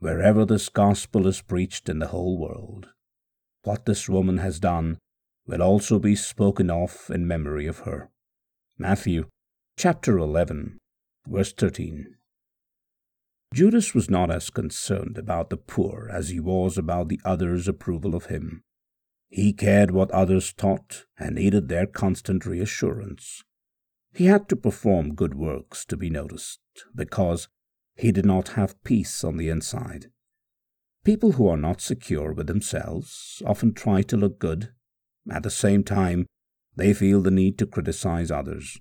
wherever 0.01 0.45
this 0.45 0.69
gospel 0.69 1.27
is 1.27 1.41
preached 1.41 1.89
in 1.89 1.99
the 1.99 2.09
whole 2.09 2.39
world, 2.39 2.89
what 3.63 3.87
this 3.87 4.11
woman 4.11 4.39
has 4.39 4.61
done 4.61 4.99
will 5.47 5.63
also 5.63 5.99
be 5.99 6.15
spoken 6.15 6.71
of 6.71 7.11
in 7.13 7.27
memory 7.27 7.67
of 7.67 7.81
her. 7.81 8.11
Matthew 8.77 9.29
chapter 9.79 10.17
11, 10.17 10.79
verse 11.29 11.53
13. 11.53 12.15
Judas 13.53 13.95
was 13.95 14.09
not 14.09 14.31
as 14.31 14.49
concerned 14.49 15.19
about 15.19 15.51
the 15.51 15.59
poor 15.59 16.09
as 16.11 16.31
he 16.31 16.41
was 16.41 16.79
about 16.79 17.11
the 17.11 17.21
others' 17.27 17.69
approval 17.69 18.15
of 18.15 18.27
him. 18.27 18.63
He 19.29 19.53
cared 19.53 19.91
what 19.91 20.11
others 20.13 20.51
thought 20.53 21.05
and 21.19 21.35
needed 21.35 21.69
their 21.69 21.87
constant 21.87 22.47
reassurance. 22.47 23.45
He 24.15 24.25
had 24.27 24.49
to 24.49 24.57
perform 24.57 25.15
good 25.15 25.35
works 25.35 25.85
to 25.87 25.97
be 25.99 26.09
noticed, 26.09 26.61
because 26.95 27.49
he 27.97 28.13
did 28.13 28.25
not 28.25 28.49
have 28.51 28.83
peace 28.83 29.23
on 29.23 29.37
the 29.37 29.51
inside. 29.51 30.07
People 31.05 31.33
who 31.33 31.47
are 31.49 31.57
not 31.59 31.83
secure 31.83 32.33
with 32.33 32.47
themselves 32.47 33.43
often 33.45 33.75
try 33.75 34.01
to 34.01 34.17
look 34.17 34.39
good. 34.39 34.71
At 35.31 35.43
the 35.43 35.51
same 35.51 35.85
time, 35.85 36.25
they 36.75 36.95
feel 36.95 37.21
the 37.21 37.31
need 37.31 37.59
to 37.59 37.67
criticize 37.67 38.31
others. 38.31 38.79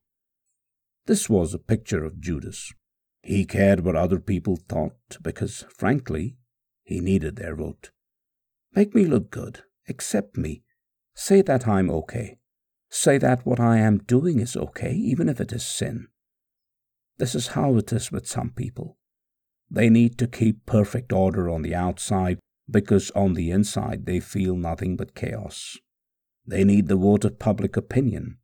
This 1.07 1.29
was 1.29 1.53
a 1.53 1.59
picture 1.59 2.03
of 2.03 2.19
Judas. 2.19 2.73
He 3.21 3.45
cared 3.45 3.85
what 3.85 3.95
other 3.95 4.19
people 4.19 4.55
thought 4.55 5.17
because, 5.21 5.65
frankly, 5.69 6.37
he 6.83 6.99
needed 6.99 7.35
their 7.35 7.55
vote. 7.55 7.91
Make 8.73 8.95
me 8.95 9.05
look 9.05 9.29
good. 9.29 9.61
Accept 9.87 10.35
me. 10.35 10.63
Say 11.13 11.41
that 11.43 11.67
I'm 11.67 11.91
okay. 11.91 12.37
Say 12.89 13.19
that 13.19 13.45
what 13.45 13.59
I 13.59 13.77
am 13.77 13.99
doing 13.99 14.39
is 14.39 14.55
okay, 14.55 14.93
even 14.93 15.29
if 15.29 15.39
it 15.39 15.51
is 15.51 15.65
sin. 15.65 16.07
This 17.17 17.35
is 17.35 17.47
how 17.49 17.77
it 17.77 17.93
is 17.93 18.11
with 18.11 18.27
some 18.27 18.49
people. 18.49 18.97
They 19.69 19.89
need 19.89 20.17
to 20.17 20.27
keep 20.27 20.65
perfect 20.65 21.13
order 21.13 21.49
on 21.49 21.61
the 21.61 21.75
outside 21.75 22.39
because 22.69 23.11
on 23.11 23.33
the 23.33 23.51
inside 23.51 24.05
they 24.05 24.19
feel 24.19 24.55
nothing 24.55 24.97
but 24.97 25.15
chaos. 25.15 25.77
They 26.47 26.63
need 26.63 26.87
the 26.87 26.95
vote 26.95 27.25
of 27.25 27.39
public 27.39 27.77
opinion, 27.77 28.37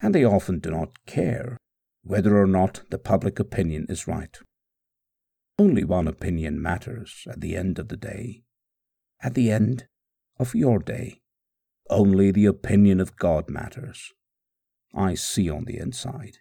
and 0.00 0.14
they 0.14 0.24
often 0.24 0.58
do 0.58 0.70
not 0.70 1.04
care 1.06 1.56
whether 2.02 2.40
or 2.40 2.46
not 2.46 2.82
the 2.90 2.98
public 2.98 3.38
opinion 3.38 3.86
is 3.88 4.06
right. 4.06 4.38
Only 5.58 5.84
one 5.84 6.08
opinion 6.08 6.60
matters 6.60 7.26
at 7.30 7.40
the 7.40 7.56
end 7.56 7.78
of 7.78 7.88
the 7.88 7.96
day. 7.96 8.42
At 9.22 9.34
the 9.34 9.50
end 9.50 9.86
of 10.38 10.54
your 10.54 10.78
day, 10.78 11.20
only 11.90 12.30
the 12.30 12.46
opinion 12.46 13.00
of 13.00 13.16
God 13.16 13.50
matters. 13.50 14.12
I 14.94 15.14
see 15.14 15.50
on 15.50 15.64
the 15.64 15.76
inside. 15.78 16.38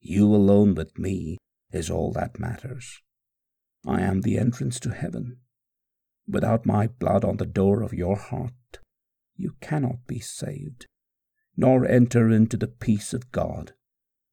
You 0.00 0.34
alone 0.34 0.74
with 0.74 0.98
me 0.98 1.38
is 1.72 1.90
all 1.90 2.12
that 2.12 2.40
matters. 2.40 3.00
I 3.86 4.00
am 4.00 4.22
the 4.22 4.38
entrance 4.38 4.80
to 4.80 4.94
heaven. 4.94 5.38
Without 6.26 6.64
my 6.64 6.86
blood 6.86 7.24
on 7.24 7.36
the 7.36 7.46
door 7.46 7.82
of 7.82 7.92
your 7.92 8.16
heart, 8.16 8.78
you 9.36 9.56
cannot 9.60 10.06
be 10.06 10.20
saved, 10.20 10.86
nor 11.56 11.84
enter 11.84 12.30
into 12.30 12.56
the 12.56 12.68
peace 12.68 13.12
of 13.12 13.30
God 13.30 13.74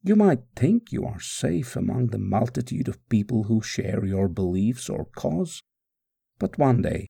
You 0.04 0.16
might 0.16 0.42
think 0.56 0.90
you 0.90 1.04
are 1.04 1.20
safe 1.20 1.76
among 1.76 2.08
the 2.08 2.18
multitude 2.18 2.88
of 2.88 3.08
people 3.08 3.44
who 3.44 3.62
share 3.62 4.04
your 4.04 4.28
beliefs 4.28 4.88
or 4.88 5.04
cause, 5.04 5.62
but 6.38 6.58
one 6.58 6.82
day 6.82 7.06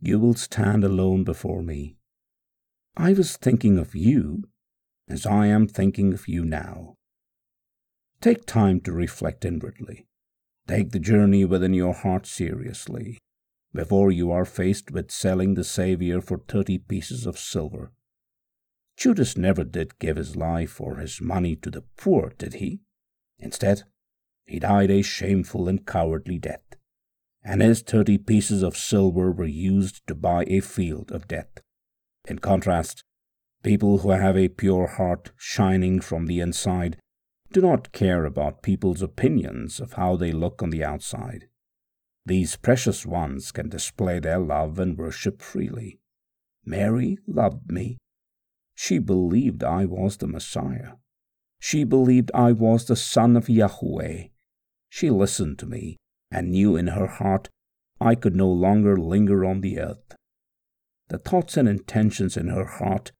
you 0.00 0.18
will 0.18 0.34
stand 0.34 0.82
alone 0.82 1.22
before 1.22 1.62
me. 1.62 1.96
I 2.96 3.12
was 3.12 3.36
thinking 3.36 3.78
of 3.78 3.94
you 3.94 4.44
as 5.06 5.26
I 5.26 5.46
am 5.48 5.66
thinking 5.66 6.14
of 6.14 6.28
you 6.28 6.44
now. 6.44 6.94
Take 8.22 8.46
time 8.46 8.80
to 8.82 8.92
reflect 8.92 9.44
inwardly. 9.44 10.06
Take 10.66 10.92
the 10.92 10.98
journey 10.98 11.44
within 11.44 11.74
your 11.74 11.94
heart 11.94 12.26
seriously 12.26 13.18
before 13.74 14.10
you 14.10 14.30
are 14.30 14.44
faced 14.44 14.90
with 14.90 15.10
selling 15.10 15.54
the 15.54 15.64
Saviour 15.64 16.20
for 16.20 16.38
thirty 16.38 16.78
pieces 16.78 17.26
of 17.26 17.38
silver. 17.38 17.92
Judas 19.00 19.34
never 19.34 19.64
did 19.64 19.98
give 19.98 20.18
his 20.18 20.36
life 20.36 20.78
or 20.78 20.96
his 20.96 21.22
money 21.22 21.56
to 21.56 21.70
the 21.70 21.82
poor, 21.96 22.34
did 22.36 22.54
he? 22.54 22.80
Instead, 23.38 23.84
he 24.44 24.58
died 24.58 24.90
a 24.90 25.00
shameful 25.00 25.68
and 25.68 25.86
cowardly 25.86 26.38
death, 26.38 26.76
and 27.42 27.62
his 27.62 27.80
thirty 27.80 28.18
pieces 28.18 28.62
of 28.62 28.76
silver 28.76 29.32
were 29.32 29.46
used 29.46 30.06
to 30.06 30.14
buy 30.14 30.44
a 30.48 30.60
field 30.60 31.10
of 31.10 31.26
death. 31.26 31.62
In 32.28 32.40
contrast, 32.40 33.02
people 33.62 33.98
who 33.98 34.10
have 34.10 34.36
a 34.36 34.48
pure 34.48 34.86
heart 34.86 35.30
shining 35.38 36.00
from 36.02 36.26
the 36.26 36.40
inside 36.40 36.98
do 37.52 37.62
not 37.62 37.92
care 37.92 38.26
about 38.26 38.62
people's 38.62 39.00
opinions 39.00 39.80
of 39.80 39.94
how 39.94 40.14
they 40.14 40.30
look 40.30 40.62
on 40.62 40.68
the 40.68 40.84
outside. 40.84 41.46
These 42.26 42.56
precious 42.56 43.06
ones 43.06 43.50
can 43.50 43.70
display 43.70 44.18
their 44.20 44.38
love 44.38 44.78
and 44.78 44.98
worship 44.98 45.40
freely. 45.40 46.00
Mary 46.66 47.16
loved 47.26 47.72
me. 47.72 47.96
She 48.82 48.98
believed 48.98 49.62
I 49.62 49.84
was 49.84 50.16
the 50.16 50.26
Messiah. 50.26 50.92
She 51.60 51.84
believed 51.84 52.30
I 52.32 52.52
was 52.52 52.86
the 52.86 52.96
Son 52.96 53.36
of 53.36 53.46
Yahweh. 53.46 54.28
She 54.88 55.10
listened 55.10 55.58
to 55.58 55.66
me 55.66 55.98
and 56.30 56.50
knew 56.50 56.76
in 56.76 56.86
her 56.86 57.06
heart 57.06 57.50
I 58.00 58.14
could 58.14 58.34
no 58.34 58.48
longer 58.48 58.96
linger 58.96 59.44
on 59.44 59.60
the 59.60 59.78
earth. 59.78 60.16
The 61.10 61.18
thoughts 61.18 61.58
and 61.58 61.68
intentions 61.68 62.38
in 62.38 62.48
her 62.48 62.64
heart 62.64 63.12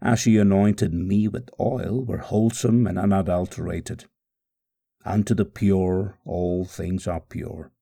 as 0.00 0.20
she 0.20 0.38
anointed 0.38 0.94
me 0.94 1.26
with 1.26 1.50
oil 1.58 2.04
were 2.04 2.18
wholesome 2.18 2.86
and 2.86 2.96
unadulterated. 2.96 4.04
Unto 5.04 5.34
the 5.34 5.44
pure 5.44 6.20
all 6.24 6.64
things 6.64 7.08
are 7.08 7.22
pure, 7.28 7.72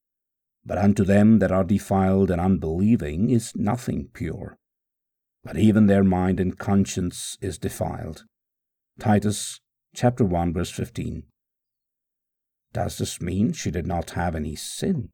but 0.65 0.79
unto 0.79 1.05
them 1.05 1.41
that 1.41 1.53
are 1.53 1.65
defiled 1.65 2.31
and 2.31 2.41
unbelieving 2.41 3.29
is 3.29 3.55
nothing 3.55 4.09
pure. 4.15 4.57
But 5.47 5.59
even 5.59 5.87
their 5.87 6.03
mind 6.03 6.41
and 6.41 6.59
conscience 6.59 7.39
is 7.41 7.57
defiled. 7.57 8.25
Titus 8.99 9.61
chapter 9.95 10.25
1 10.25 10.53
verse 10.53 10.73
15. 10.73 11.23
Does 12.73 12.99
this 12.99 13.21
mean 13.21 13.53
she 13.53 13.71
did 13.71 13.87
not 13.87 14.11
have 14.11 14.35
any 14.35 14.57
sin? 14.57 15.11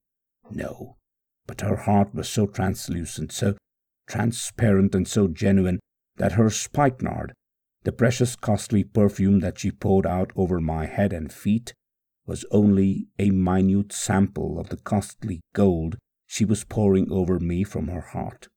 No, 0.51 0.97
but 1.47 1.61
her 1.61 1.77
heart 1.77 2.14
was 2.14 2.31
so 2.31 2.47
translucent, 2.47 3.31
so 3.31 3.57
transparent, 4.09 4.95
and 4.95 5.07
so 5.07 5.29
genuine 5.29 5.81
that 6.16 6.33
her 6.33 6.49
spikenard, 6.49 7.35
the 7.85 7.92
precious 7.92 8.35
costly 8.35 8.85
perfume 8.85 9.40
that 9.40 9.59
she 9.59 9.71
poured 9.71 10.07
out 10.07 10.33
over 10.35 10.61
my 10.61 10.87
head 10.87 11.12
and 11.12 11.31
feet, 11.31 11.75
was 12.27 12.47
only 12.51 13.09
a 13.18 13.31
minute 13.31 13.92
sample 13.92 14.59
of 14.59 14.71
the 14.71 14.79
costly 14.79 15.42
gold 15.53 15.99
she 16.27 16.47
was 16.47 16.64
pouring 16.64 17.12
over 17.12 17.38
me 17.38 17.64
from 17.64 17.88
her 17.88 18.01
heart. 18.01 18.49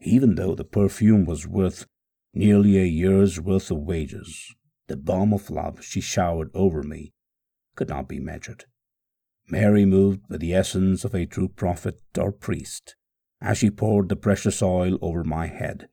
Even 0.00 0.34
though 0.34 0.54
the 0.54 0.64
perfume 0.64 1.24
was 1.24 1.46
worth 1.46 1.86
nearly 2.34 2.78
a 2.78 2.84
year's 2.84 3.40
worth 3.40 3.70
of 3.70 3.78
wages, 3.78 4.54
the 4.88 4.96
balm 4.96 5.32
of 5.32 5.50
love 5.50 5.82
she 5.84 6.00
showered 6.00 6.50
over 6.54 6.82
me 6.82 7.12
could 7.74 7.88
not 7.88 8.08
be 8.08 8.20
measured. 8.20 8.64
Mary 9.48 9.84
moved 9.84 10.20
with 10.28 10.40
the 10.40 10.54
essence 10.54 11.04
of 11.04 11.14
a 11.14 11.26
true 11.26 11.48
prophet 11.48 12.00
or 12.18 12.32
priest 12.32 12.96
as 13.40 13.58
she 13.58 13.70
poured 13.70 14.08
the 14.08 14.16
precious 14.16 14.62
oil 14.62 14.98
over 15.00 15.22
my 15.22 15.46
head. 15.46 15.88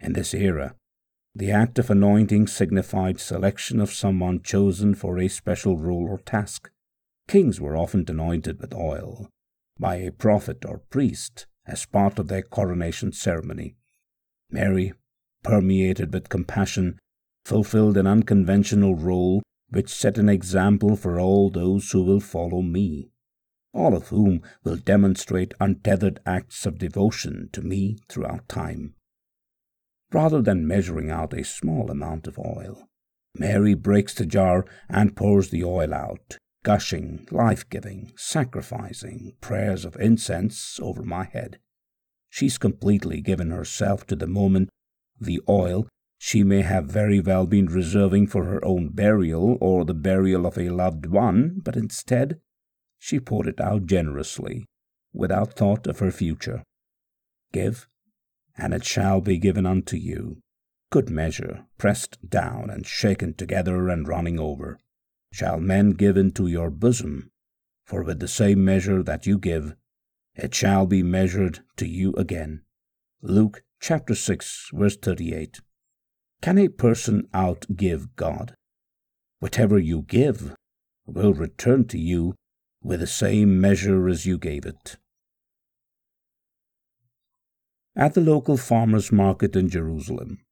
In 0.00 0.12
this 0.12 0.34
era, 0.34 0.74
the 1.34 1.50
act 1.50 1.78
of 1.78 1.90
anointing 1.90 2.46
signified 2.46 3.20
selection 3.20 3.80
of 3.80 3.92
someone 3.92 4.42
chosen 4.42 4.94
for 4.94 5.18
a 5.18 5.28
special 5.28 5.78
role 5.78 6.06
or 6.08 6.18
task. 6.18 6.70
Kings 7.26 7.60
were 7.60 7.76
often 7.76 8.04
anointed 8.08 8.60
with 8.60 8.72
oil 8.72 9.28
by 9.78 9.96
a 9.96 10.12
prophet 10.12 10.64
or 10.64 10.78
priest 10.78 11.46
as 11.66 11.86
part 11.86 12.18
of 12.18 12.28
their 12.28 12.42
coronation 12.42 13.12
ceremony. 13.12 13.76
Mary, 14.50 14.92
permeated 15.42 16.12
with 16.12 16.28
compassion, 16.28 16.98
fulfilled 17.44 17.96
an 17.96 18.06
unconventional 18.06 18.94
role 18.94 19.42
which 19.70 19.92
set 19.92 20.18
an 20.18 20.28
example 20.28 20.96
for 20.96 21.18
all 21.18 21.50
those 21.50 21.90
who 21.90 22.02
will 22.02 22.20
follow 22.20 22.62
me, 22.62 23.10
all 23.72 23.94
of 23.94 24.08
whom 24.08 24.42
will 24.62 24.76
demonstrate 24.76 25.54
untethered 25.60 26.20
acts 26.24 26.64
of 26.66 26.78
devotion 26.78 27.48
to 27.52 27.62
me 27.62 27.98
throughout 28.08 28.48
time 28.48 28.94
rather 30.14 30.40
than 30.40 30.66
measuring 30.66 31.10
out 31.10 31.34
a 31.34 31.44
small 31.44 31.90
amount 31.90 32.26
of 32.26 32.38
oil. 32.38 32.88
Mary 33.36 33.74
breaks 33.74 34.14
the 34.14 34.24
jar 34.24 34.64
and 34.88 35.16
pours 35.16 35.50
the 35.50 35.64
oil 35.64 35.92
out, 35.92 36.38
gushing, 36.64 37.28
life 37.30 37.68
giving, 37.70 38.12
sacrificing 38.16 39.34
prayers 39.40 39.84
of 39.84 39.94
incense 40.00 40.80
over 40.82 41.04
my 41.04 41.24
head. 41.24 41.60
She's 42.28 42.58
completely 42.58 43.20
given 43.20 43.50
herself 43.50 44.04
to 44.08 44.16
the 44.16 44.26
moment. 44.26 44.70
The 45.20 45.40
oil 45.48 45.86
she 46.18 46.42
may 46.42 46.62
have 46.62 46.86
very 46.86 47.20
well 47.20 47.46
been 47.46 47.66
reserving 47.66 48.26
for 48.26 48.46
her 48.46 48.64
own 48.64 48.88
burial 48.88 49.56
or 49.60 49.84
the 49.84 49.94
burial 49.94 50.46
of 50.46 50.58
a 50.58 50.70
loved 50.70 51.06
one, 51.06 51.60
but 51.62 51.76
instead 51.76 52.40
she 52.98 53.20
poured 53.20 53.46
it 53.46 53.60
out 53.60 53.86
generously, 53.86 54.64
without 55.12 55.52
thought 55.52 55.86
of 55.86 56.00
her 56.00 56.10
future. 56.10 56.64
Give 57.52 57.86
and 58.56 58.72
it 58.72 58.84
shall 58.84 59.20
be 59.20 59.38
given 59.38 59.66
unto 59.66 59.96
you. 59.96 60.38
Good 60.90 61.10
measure, 61.10 61.66
pressed 61.76 62.18
down 62.28 62.70
and 62.70 62.86
shaken 62.86 63.34
together 63.34 63.88
and 63.88 64.06
running 64.06 64.38
over, 64.38 64.78
shall 65.34 65.58
men 65.58 65.90
give 65.90 66.16
into 66.16 66.46
your 66.46 66.70
bosom. 66.70 67.28
For 67.84 68.04
with 68.04 68.20
the 68.20 68.28
same 68.28 68.64
measure 68.64 69.02
that 69.02 69.26
you 69.26 69.36
give, 69.36 69.74
it 70.36 70.54
shall 70.54 70.86
be 70.86 71.02
measured 71.02 71.58
to 71.76 71.88
you 71.88 72.12
again. 72.12 72.62
Luke 73.20 73.64
chapter 73.80 74.14
6, 74.14 74.70
verse 74.72 74.96
38. 74.96 75.60
Can 76.40 76.56
a 76.56 76.68
person 76.68 77.26
outgive 77.34 78.14
God? 78.14 78.54
Whatever 79.40 79.76
you 79.76 80.02
give 80.02 80.54
will 81.04 81.34
return 81.34 81.88
to 81.88 81.98
you 81.98 82.36
with 82.80 83.00
the 83.00 83.08
same 83.08 83.60
measure 83.60 84.08
as 84.08 84.26
you 84.26 84.38
gave 84.38 84.64
it. 84.64 84.98
At 87.96 88.14
the 88.14 88.20
local 88.20 88.56
farmers' 88.56 89.10
market 89.10 89.56
in 89.56 89.68
Jerusalem, 89.68 90.43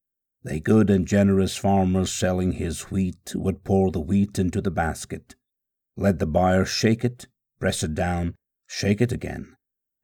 a 0.47 0.59
good 0.59 0.91
and 0.91 1.07
generous 1.07 1.57
farmer 1.57 2.05
selling 2.05 2.53
his 2.53 2.91
wheat 2.91 3.33
would 3.35 3.63
pour 3.63 3.91
the 3.93 4.01
wheat 4.01 4.39
into 4.39 4.61
the 4.61 4.71
basket, 4.71 5.37
let 5.97 6.19
the 6.19 6.27
buyer 6.27 6.65
shake 6.65 7.05
it, 7.05 7.27
press 7.61 7.83
it 7.83 7.95
down, 7.95 8.35
shake 8.67 9.01
it 9.01 9.13
again, 9.13 9.55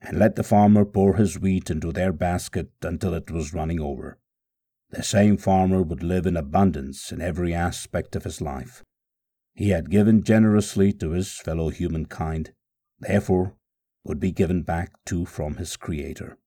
and 0.01 0.19
let 0.19 0.37
the 0.37 0.45
farmer 0.45 0.85
pour 0.85 1.17
his 1.17 1.39
wheat 1.39 1.71
into 1.71 1.91
their 1.91 2.13
basket 2.13 2.71
until 2.83 3.15
it 3.15 3.31
was 3.31 3.53
running 3.53 3.81
over. 3.81 4.19
The 4.91 5.03
same 5.03 5.37
farmer 5.37 5.83
would 5.83 6.03
live 6.03 6.25
in 6.25 6.37
abundance 6.37 7.11
in 7.11 7.21
every 7.21 7.53
aspect 7.53 8.15
of 8.15 8.25
his 8.25 8.41
life. 8.41 8.85
He 9.55 9.71
had 9.71 9.91
given 9.91 10.23
generously 10.23 10.93
to 10.95 11.11
his 11.11 11.37
fellow 11.37 11.71
humankind, 11.71 12.53
therefore 13.01 13.55
would 14.05 14.21
be 14.21 14.31
given 14.31 14.63
back 14.63 14.93
too 15.05 15.27
from 15.27 15.57
his 15.57 15.77
Creator. 15.77 16.39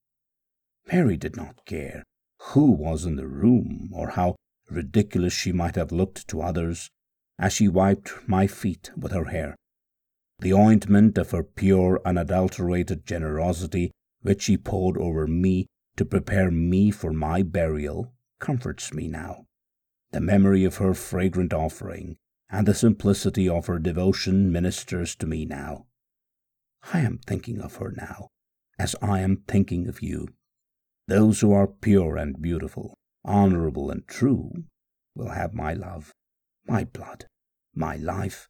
Mary 0.88 1.18
did 1.18 1.36
not 1.36 1.66
care 1.66 2.06
who 2.50 2.72
was 2.72 3.06
in 3.06 3.16
the 3.16 3.28
room 3.28 3.90
or 3.94 4.10
how 4.10 4.36
ridiculous 4.70 5.34
she 5.34 5.52
might 5.52 5.76
have 5.76 5.92
looked 5.92 6.28
to 6.28 6.42
others 6.42 6.90
as 7.38 7.54
she 7.54 7.68
wiped 7.68 8.12
my 8.28 8.48
feet 8.48 8.92
with 8.98 9.12
her 9.12 9.26
hair. 9.26 9.56
The 10.40 10.54
ointment 10.54 11.18
of 11.18 11.32
her 11.32 11.44
pure, 11.44 12.02
unadulterated 12.04 13.06
generosity, 13.06 13.92
which 14.22 14.44
she 14.44 14.58
poured 14.58 14.98
over 14.98 15.28
me 15.28 15.68
to 15.98 16.06
prepare 16.06 16.50
me 16.50 16.92
for 16.92 17.14
my 17.14 17.44
burial, 17.44 18.14
comforts 18.40 18.94
me 18.94 19.08
now. 19.08 19.46
The 20.12 20.20
memory 20.22 20.64
of 20.64 20.78
her 20.78 20.94
fragrant 20.94 21.54
offering 21.54 22.18
and 22.50 22.68
the 22.68 22.74
simplicity 22.74 23.48
of 23.48 23.68
her 23.68 23.80
devotion 23.80 24.52
ministers 24.52 25.16
to 25.18 25.28
me 25.28 25.46
now. 25.46 25.86
I 26.94 27.00
am 27.00 27.20
thinking 27.20 27.62
of 27.62 27.76
her 27.76 27.94
now, 27.96 28.30
as 28.80 28.96
I 29.02 29.20
am 29.20 29.44
thinking 29.48 29.88
of 29.88 30.02
you. 30.02 30.28
Those 31.08 31.42
who 31.42 31.52
are 31.52 31.68
pure 31.68 32.18
and 32.18 32.42
beautiful, 32.42 32.94
honorable 33.26 33.92
and 33.92 34.08
true, 34.08 34.52
will 35.16 35.30
have 35.30 35.54
my 35.54 35.74
love, 35.74 36.12
my 36.68 36.84
blood, 36.84 37.26
my 37.76 37.96
life, 37.96 38.48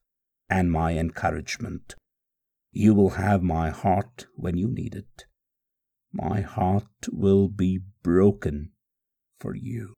and 0.49 0.71
my 0.71 0.93
encouragement. 0.97 1.95
You 2.71 2.93
will 2.93 3.11
have 3.11 3.41
my 3.41 3.69
heart 3.69 4.27
when 4.35 4.57
you 4.57 4.67
need 4.67 4.95
it. 4.95 5.25
My 6.11 6.41
heart 6.41 7.07
will 7.11 7.47
be 7.47 7.79
broken 8.03 8.71
for 9.39 9.55
you. 9.55 9.93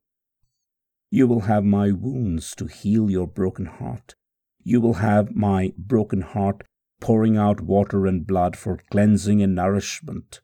You 1.10 1.26
will 1.26 1.42
have 1.42 1.64
my 1.64 1.92
wounds 1.92 2.54
to 2.56 2.66
heal 2.66 3.10
your 3.10 3.26
broken 3.26 3.66
heart. 3.66 4.14
You 4.62 4.80
will 4.80 4.94
have 4.94 5.34
my 5.34 5.72
broken 5.76 6.22
heart 6.22 6.64
pouring 7.00 7.36
out 7.36 7.60
water 7.60 8.06
and 8.06 8.26
blood 8.26 8.56
for 8.56 8.78
cleansing 8.90 9.42
and 9.42 9.54
nourishment. 9.54 10.40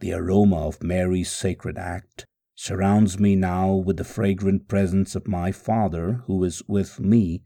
The 0.00 0.12
aroma 0.12 0.68
of 0.68 0.82
Mary's 0.82 1.32
sacred 1.32 1.76
act 1.76 2.24
surrounds 2.54 3.18
me 3.18 3.34
now 3.34 3.74
with 3.74 3.96
the 3.96 4.04
fragrant 4.04 4.68
presence 4.68 5.16
of 5.16 5.26
my 5.26 5.50
Father 5.50 6.22
who 6.26 6.42
is 6.44 6.62
with 6.68 7.00
me 7.00 7.42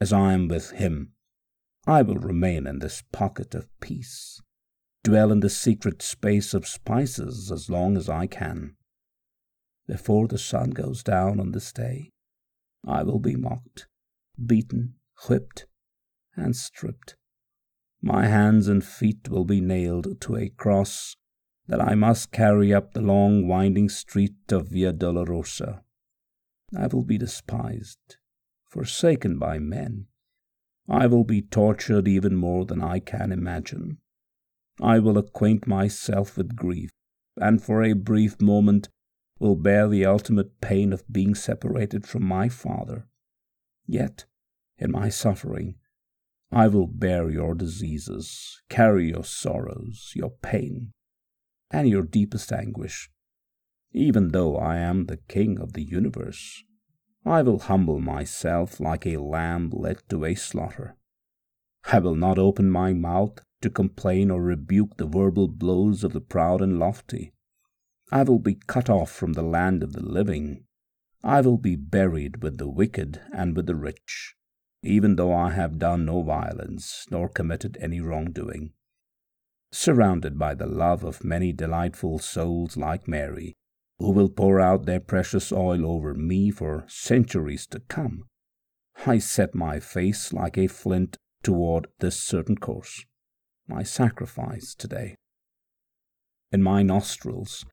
as 0.00 0.12
I 0.12 0.32
am 0.32 0.46
with 0.46 0.70
him. 0.70 1.12
I 1.86 2.02
will 2.02 2.18
remain 2.18 2.66
in 2.66 2.78
this 2.78 3.02
pocket 3.12 3.54
of 3.54 3.68
peace, 3.80 4.40
dwell 5.02 5.32
in 5.32 5.40
the 5.40 5.50
secret 5.50 6.02
space 6.02 6.54
of 6.54 6.66
spices 6.66 7.50
as 7.50 7.70
long 7.70 7.96
as 7.96 8.08
I 8.08 8.26
can. 8.26 8.76
Before 9.86 10.28
the 10.28 10.38
sun 10.38 10.70
goes 10.70 11.02
down 11.02 11.40
on 11.40 11.52
this 11.52 11.72
day, 11.72 12.10
I 12.84 13.02
will 13.02 13.20
be 13.20 13.36
mocked, 13.36 13.88
beaten, 14.44 14.94
whipped, 15.28 15.66
and 16.36 16.54
stripped. 16.54 17.16
My 18.00 18.26
hands 18.26 18.68
and 18.68 18.84
feet 18.84 19.28
will 19.28 19.44
be 19.44 19.60
nailed 19.60 20.20
to 20.20 20.36
a 20.36 20.50
cross 20.50 21.16
that 21.68 21.80
I 21.80 21.94
must 21.94 22.32
carry 22.32 22.72
up 22.72 22.92
the 22.92 23.00
long 23.00 23.48
winding 23.48 23.88
street 23.88 24.52
of 24.52 24.68
Via 24.68 24.92
Dolorosa. 24.92 25.82
I 26.76 26.86
will 26.86 27.04
be 27.04 27.18
despised, 27.18 28.16
forsaken 28.68 29.38
by 29.38 29.58
men. 29.58 30.06
I 30.88 31.06
will 31.06 31.24
be 31.24 31.42
tortured 31.42 32.06
even 32.06 32.36
more 32.36 32.64
than 32.64 32.82
I 32.82 33.00
can 33.00 33.32
imagine. 33.32 33.98
I 34.80 34.98
will 34.98 35.18
acquaint 35.18 35.66
myself 35.66 36.36
with 36.36 36.54
grief, 36.54 36.90
and 37.36 37.62
for 37.62 37.82
a 37.82 37.94
brief 37.94 38.40
moment 38.40 38.88
will 39.38 39.56
bear 39.56 39.88
the 39.88 40.06
ultimate 40.06 40.60
pain 40.60 40.92
of 40.92 41.10
being 41.10 41.34
separated 41.34 42.06
from 42.06 42.24
my 42.24 42.48
Father. 42.48 43.06
Yet, 43.86 44.24
in 44.78 44.92
my 44.92 45.08
suffering, 45.08 45.76
I 46.52 46.68
will 46.68 46.86
bear 46.86 47.30
your 47.30 47.54
diseases, 47.54 48.60
carry 48.68 49.08
your 49.08 49.24
sorrows, 49.24 50.12
your 50.14 50.30
pain, 50.42 50.92
and 51.70 51.88
your 51.88 52.02
deepest 52.02 52.52
anguish. 52.52 53.10
Even 53.92 54.28
though 54.28 54.56
I 54.56 54.76
am 54.76 55.06
the 55.06 55.16
King 55.16 55.58
of 55.58 55.72
the 55.72 55.82
universe, 55.82 56.62
I 57.24 57.42
will 57.42 57.58
humble 57.58 57.98
myself 57.98 58.78
like 58.78 59.06
a 59.06 59.16
lamb 59.16 59.70
led 59.70 60.02
to 60.10 60.24
a 60.24 60.34
slaughter. 60.34 60.96
I 61.92 61.98
will 61.98 62.14
not 62.14 62.38
open 62.38 62.70
my 62.70 62.92
mouth 62.92 63.40
to 63.62 63.70
complain 63.70 64.30
or 64.30 64.42
rebuke 64.42 64.96
the 64.96 65.06
verbal 65.06 65.48
blows 65.48 66.04
of 66.04 66.12
the 66.12 66.20
proud 66.20 66.60
and 66.60 66.78
lofty. 66.78 67.32
I 68.12 68.22
will 68.22 68.38
be 68.38 68.54
cut 68.66 68.88
off 68.88 69.10
from 69.10 69.32
the 69.32 69.42
land 69.42 69.82
of 69.82 69.92
the 69.92 70.02
living. 70.02 70.64
I 71.24 71.40
will 71.40 71.58
be 71.58 71.74
buried 71.74 72.42
with 72.42 72.58
the 72.58 72.68
wicked 72.68 73.20
and 73.32 73.56
with 73.56 73.66
the 73.66 73.74
rich, 73.74 74.36
even 74.82 75.16
though 75.16 75.34
I 75.34 75.50
have 75.50 75.78
done 75.78 76.04
no 76.04 76.22
violence 76.22 77.06
nor 77.10 77.28
committed 77.28 77.76
any 77.80 78.00
wrongdoing 78.00 78.72
surrounded 79.76 80.38
by 80.38 80.54
the 80.54 80.66
love 80.66 81.04
of 81.04 81.22
many 81.22 81.52
delightful 81.52 82.18
souls 82.18 82.76
like 82.76 83.06
Mary, 83.06 83.54
who 83.98 84.10
will 84.10 84.28
pour 84.28 84.58
out 84.60 84.86
their 84.86 85.00
precious 85.00 85.52
oil 85.52 85.86
over 85.86 86.14
me 86.14 86.50
for 86.50 86.84
centuries 86.88 87.66
to 87.66 87.78
come, 87.80 88.24
I 89.04 89.18
set 89.18 89.54
my 89.54 89.78
face 89.78 90.32
like 90.32 90.56
a 90.56 90.66
flint 90.66 91.18
toward 91.42 91.88
this 92.00 92.18
certain 92.18 92.56
course, 92.56 93.04
my 93.68 93.82
sacrifice 93.82 94.74
today. 94.74 95.16
In 96.50 96.62
my 96.62 96.82
nostrils 96.82 97.66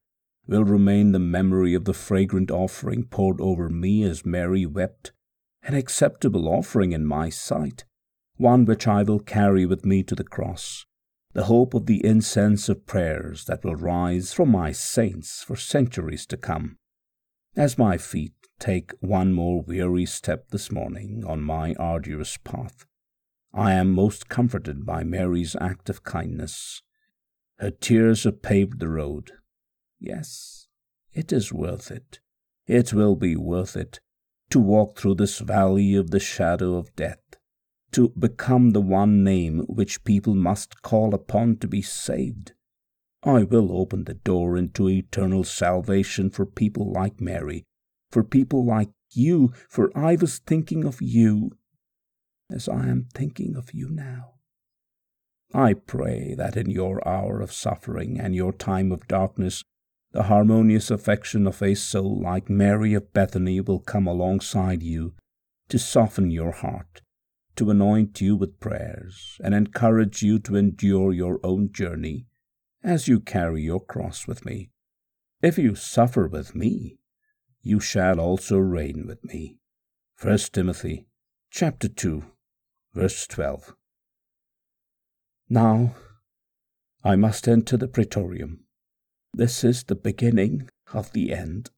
will 0.46 0.66
remain 0.66 1.14
the 1.14 1.20
memory 1.20 1.74
of 1.74 1.86
the 1.86 1.94
fragrant 1.94 2.52
offering 2.52 3.06
poured 3.06 3.40
over 3.40 3.70
me 3.70 4.04
as 4.04 4.26
Mary 4.26 4.66
wept, 4.66 5.14
an 5.64 5.74
acceptable 5.74 6.50
offering 6.50 6.92
in 6.92 7.06
my 7.06 7.30
sight, 7.30 7.86
one 8.36 8.66
which 8.66 8.88
I 8.88 9.04
will 9.04 9.20
carry 9.20 9.66
with 9.66 9.86
me 9.86 10.04
to 10.04 10.16
the 10.16 10.26
cross, 10.26 10.86
the 11.34 11.46
hope 11.46 11.74
of 11.74 11.88
the 11.88 12.06
incense 12.06 12.70
of 12.70 12.86
prayers 12.86 13.46
that 13.46 13.64
will 13.64 13.76
rise 13.76 14.34
from 14.34 14.50
my 14.50 14.72
saints 14.72 15.44
for 15.44 15.56
centuries 15.56 16.26
to 16.28 16.38
come. 16.38 16.78
As 17.56 17.78
my 17.78 17.98
feet 17.98 18.34
take 18.60 18.92
one 19.00 19.34
more 19.34 19.62
weary 19.62 20.06
step 20.06 20.50
this 20.50 20.72
morning 20.72 21.24
on 21.28 21.42
my 21.42 21.74
arduous 21.80 22.38
path, 22.38 22.86
I 23.54 23.74
am 23.74 23.92
most 23.92 24.30
comforted 24.30 24.86
by 24.86 25.04
Mary's 25.04 25.56
act 25.60 25.90
of 25.90 26.04
kindness. 26.04 26.82
Her 27.58 27.72
tears 27.72 28.24
have 28.24 28.42
paved 28.42 28.80
the 28.80 28.90
road. 28.90 29.32
Yes, 30.00 30.68
it 31.14 31.32
is 31.32 31.52
worth 31.52 31.90
it. 31.90 32.20
It 32.68 32.94
will 32.94 33.16
be 33.16 33.36
worth 33.36 33.76
it 33.76 34.00
to 34.50 34.60
walk 34.60 34.98
through 34.98 35.16
this 35.16 35.40
valley 35.40 35.96
of 35.96 36.12
the 36.12 36.20
shadow 36.20 36.76
of 36.76 36.96
death 36.96 37.23
to 37.94 38.10
become 38.18 38.72
the 38.72 38.82
one 38.82 39.24
name 39.24 39.60
which 39.68 40.04
people 40.04 40.34
must 40.34 40.82
call 40.82 41.14
upon 41.14 41.58
to 41.58 41.68
be 41.68 41.82
saved. 41.82 42.54
I 43.24 43.44
will 43.44 43.72
open 43.72 44.04
the 44.04 44.16
door 44.16 44.58
into 44.58 44.90
eternal 44.90 45.44
salvation 45.44 46.30
for 46.30 46.46
people 46.46 46.92
like 46.92 47.22
Mary, 47.22 47.64
for 48.12 48.24
people 48.24 48.66
like 48.66 48.90
you, 49.12 49.54
for 49.70 49.96
I 49.96 50.16
was 50.16 50.40
thinking 50.40 50.84
of 50.84 51.02
you 51.02 51.52
as 52.52 52.68
I 52.68 52.88
am 52.88 53.08
thinking 53.14 53.56
of 53.56 53.74
you 53.74 53.90
now. 53.90 54.34
I 55.54 55.76
pray 55.76 56.34
that 56.36 56.58
in 56.58 56.70
your 56.70 57.08
hour 57.08 57.40
of 57.40 57.54
suffering 57.54 58.20
and 58.20 58.36
your 58.36 58.52
time 58.52 58.92
of 58.92 59.08
darkness, 59.08 59.64
the 60.12 60.24
harmonious 60.24 60.90
affection 60.90 61.46
of 61.48 61.62
a 61.62 61.76
soul 61.76 62.20
like 62.20 62.50
Mary 62.50 62.96
of 62.96 63.14
Bethany 63.14 63.62
will 63.62 63.80
come 63.80 64.08
alongside 64.08 64.82
you 64.82 65.14
to 65.70 65.78
soften 65.80 66.32
your 66.32 66.52
heart 66.52 67.03
to 67.56 67.70
anoint 67.70 68.22
you 68.22 68.36
with 68.36 68.60
prayers 68.60 69.40
and 69.44 69.54
encourage 69.54 70.22
you 70.22 70.40
to 70.40 70.56
endure 70.56 71.14
your 71.14 71.40
own 71.44 71.72
journey 71.72 72.26
as 72.84 73.08
you 73.08 73.20
carry 73.20 73.62
your 73.62 73.80
cross 73.80 74.28
with 74.28 74.46
me. 74.46 74.70
If 75.42 75.58
you 75.58 75.76
suffer 75.76 76.28
with 76.28 76.56
me, 76.56 76.98
you 77.62 77.80
shall 77.80 78.20
also 78.20 78.58
reign 78.58 79.06
with 79.08 79.24
me. 79.24 79.58
1 80.22 80.38
Timothy 80.52 81.06
chapter 81.50 81.88
2 81.88 82.24
verse 82.94 83.28
12. 83.28 83.76
Now 85.50 85.96
I 87.04 87.16
must 87.16 87.48
enter 87.48 87.78
the 87.78 87.88
praetorium. 87.88 88.66
This 89.34 89.64
is 89.64 89.84
the 89.84 89.96
beginning 89.96 90.70
of 90.94 91.12
the 91.12 91.34
end. 91.34 91.72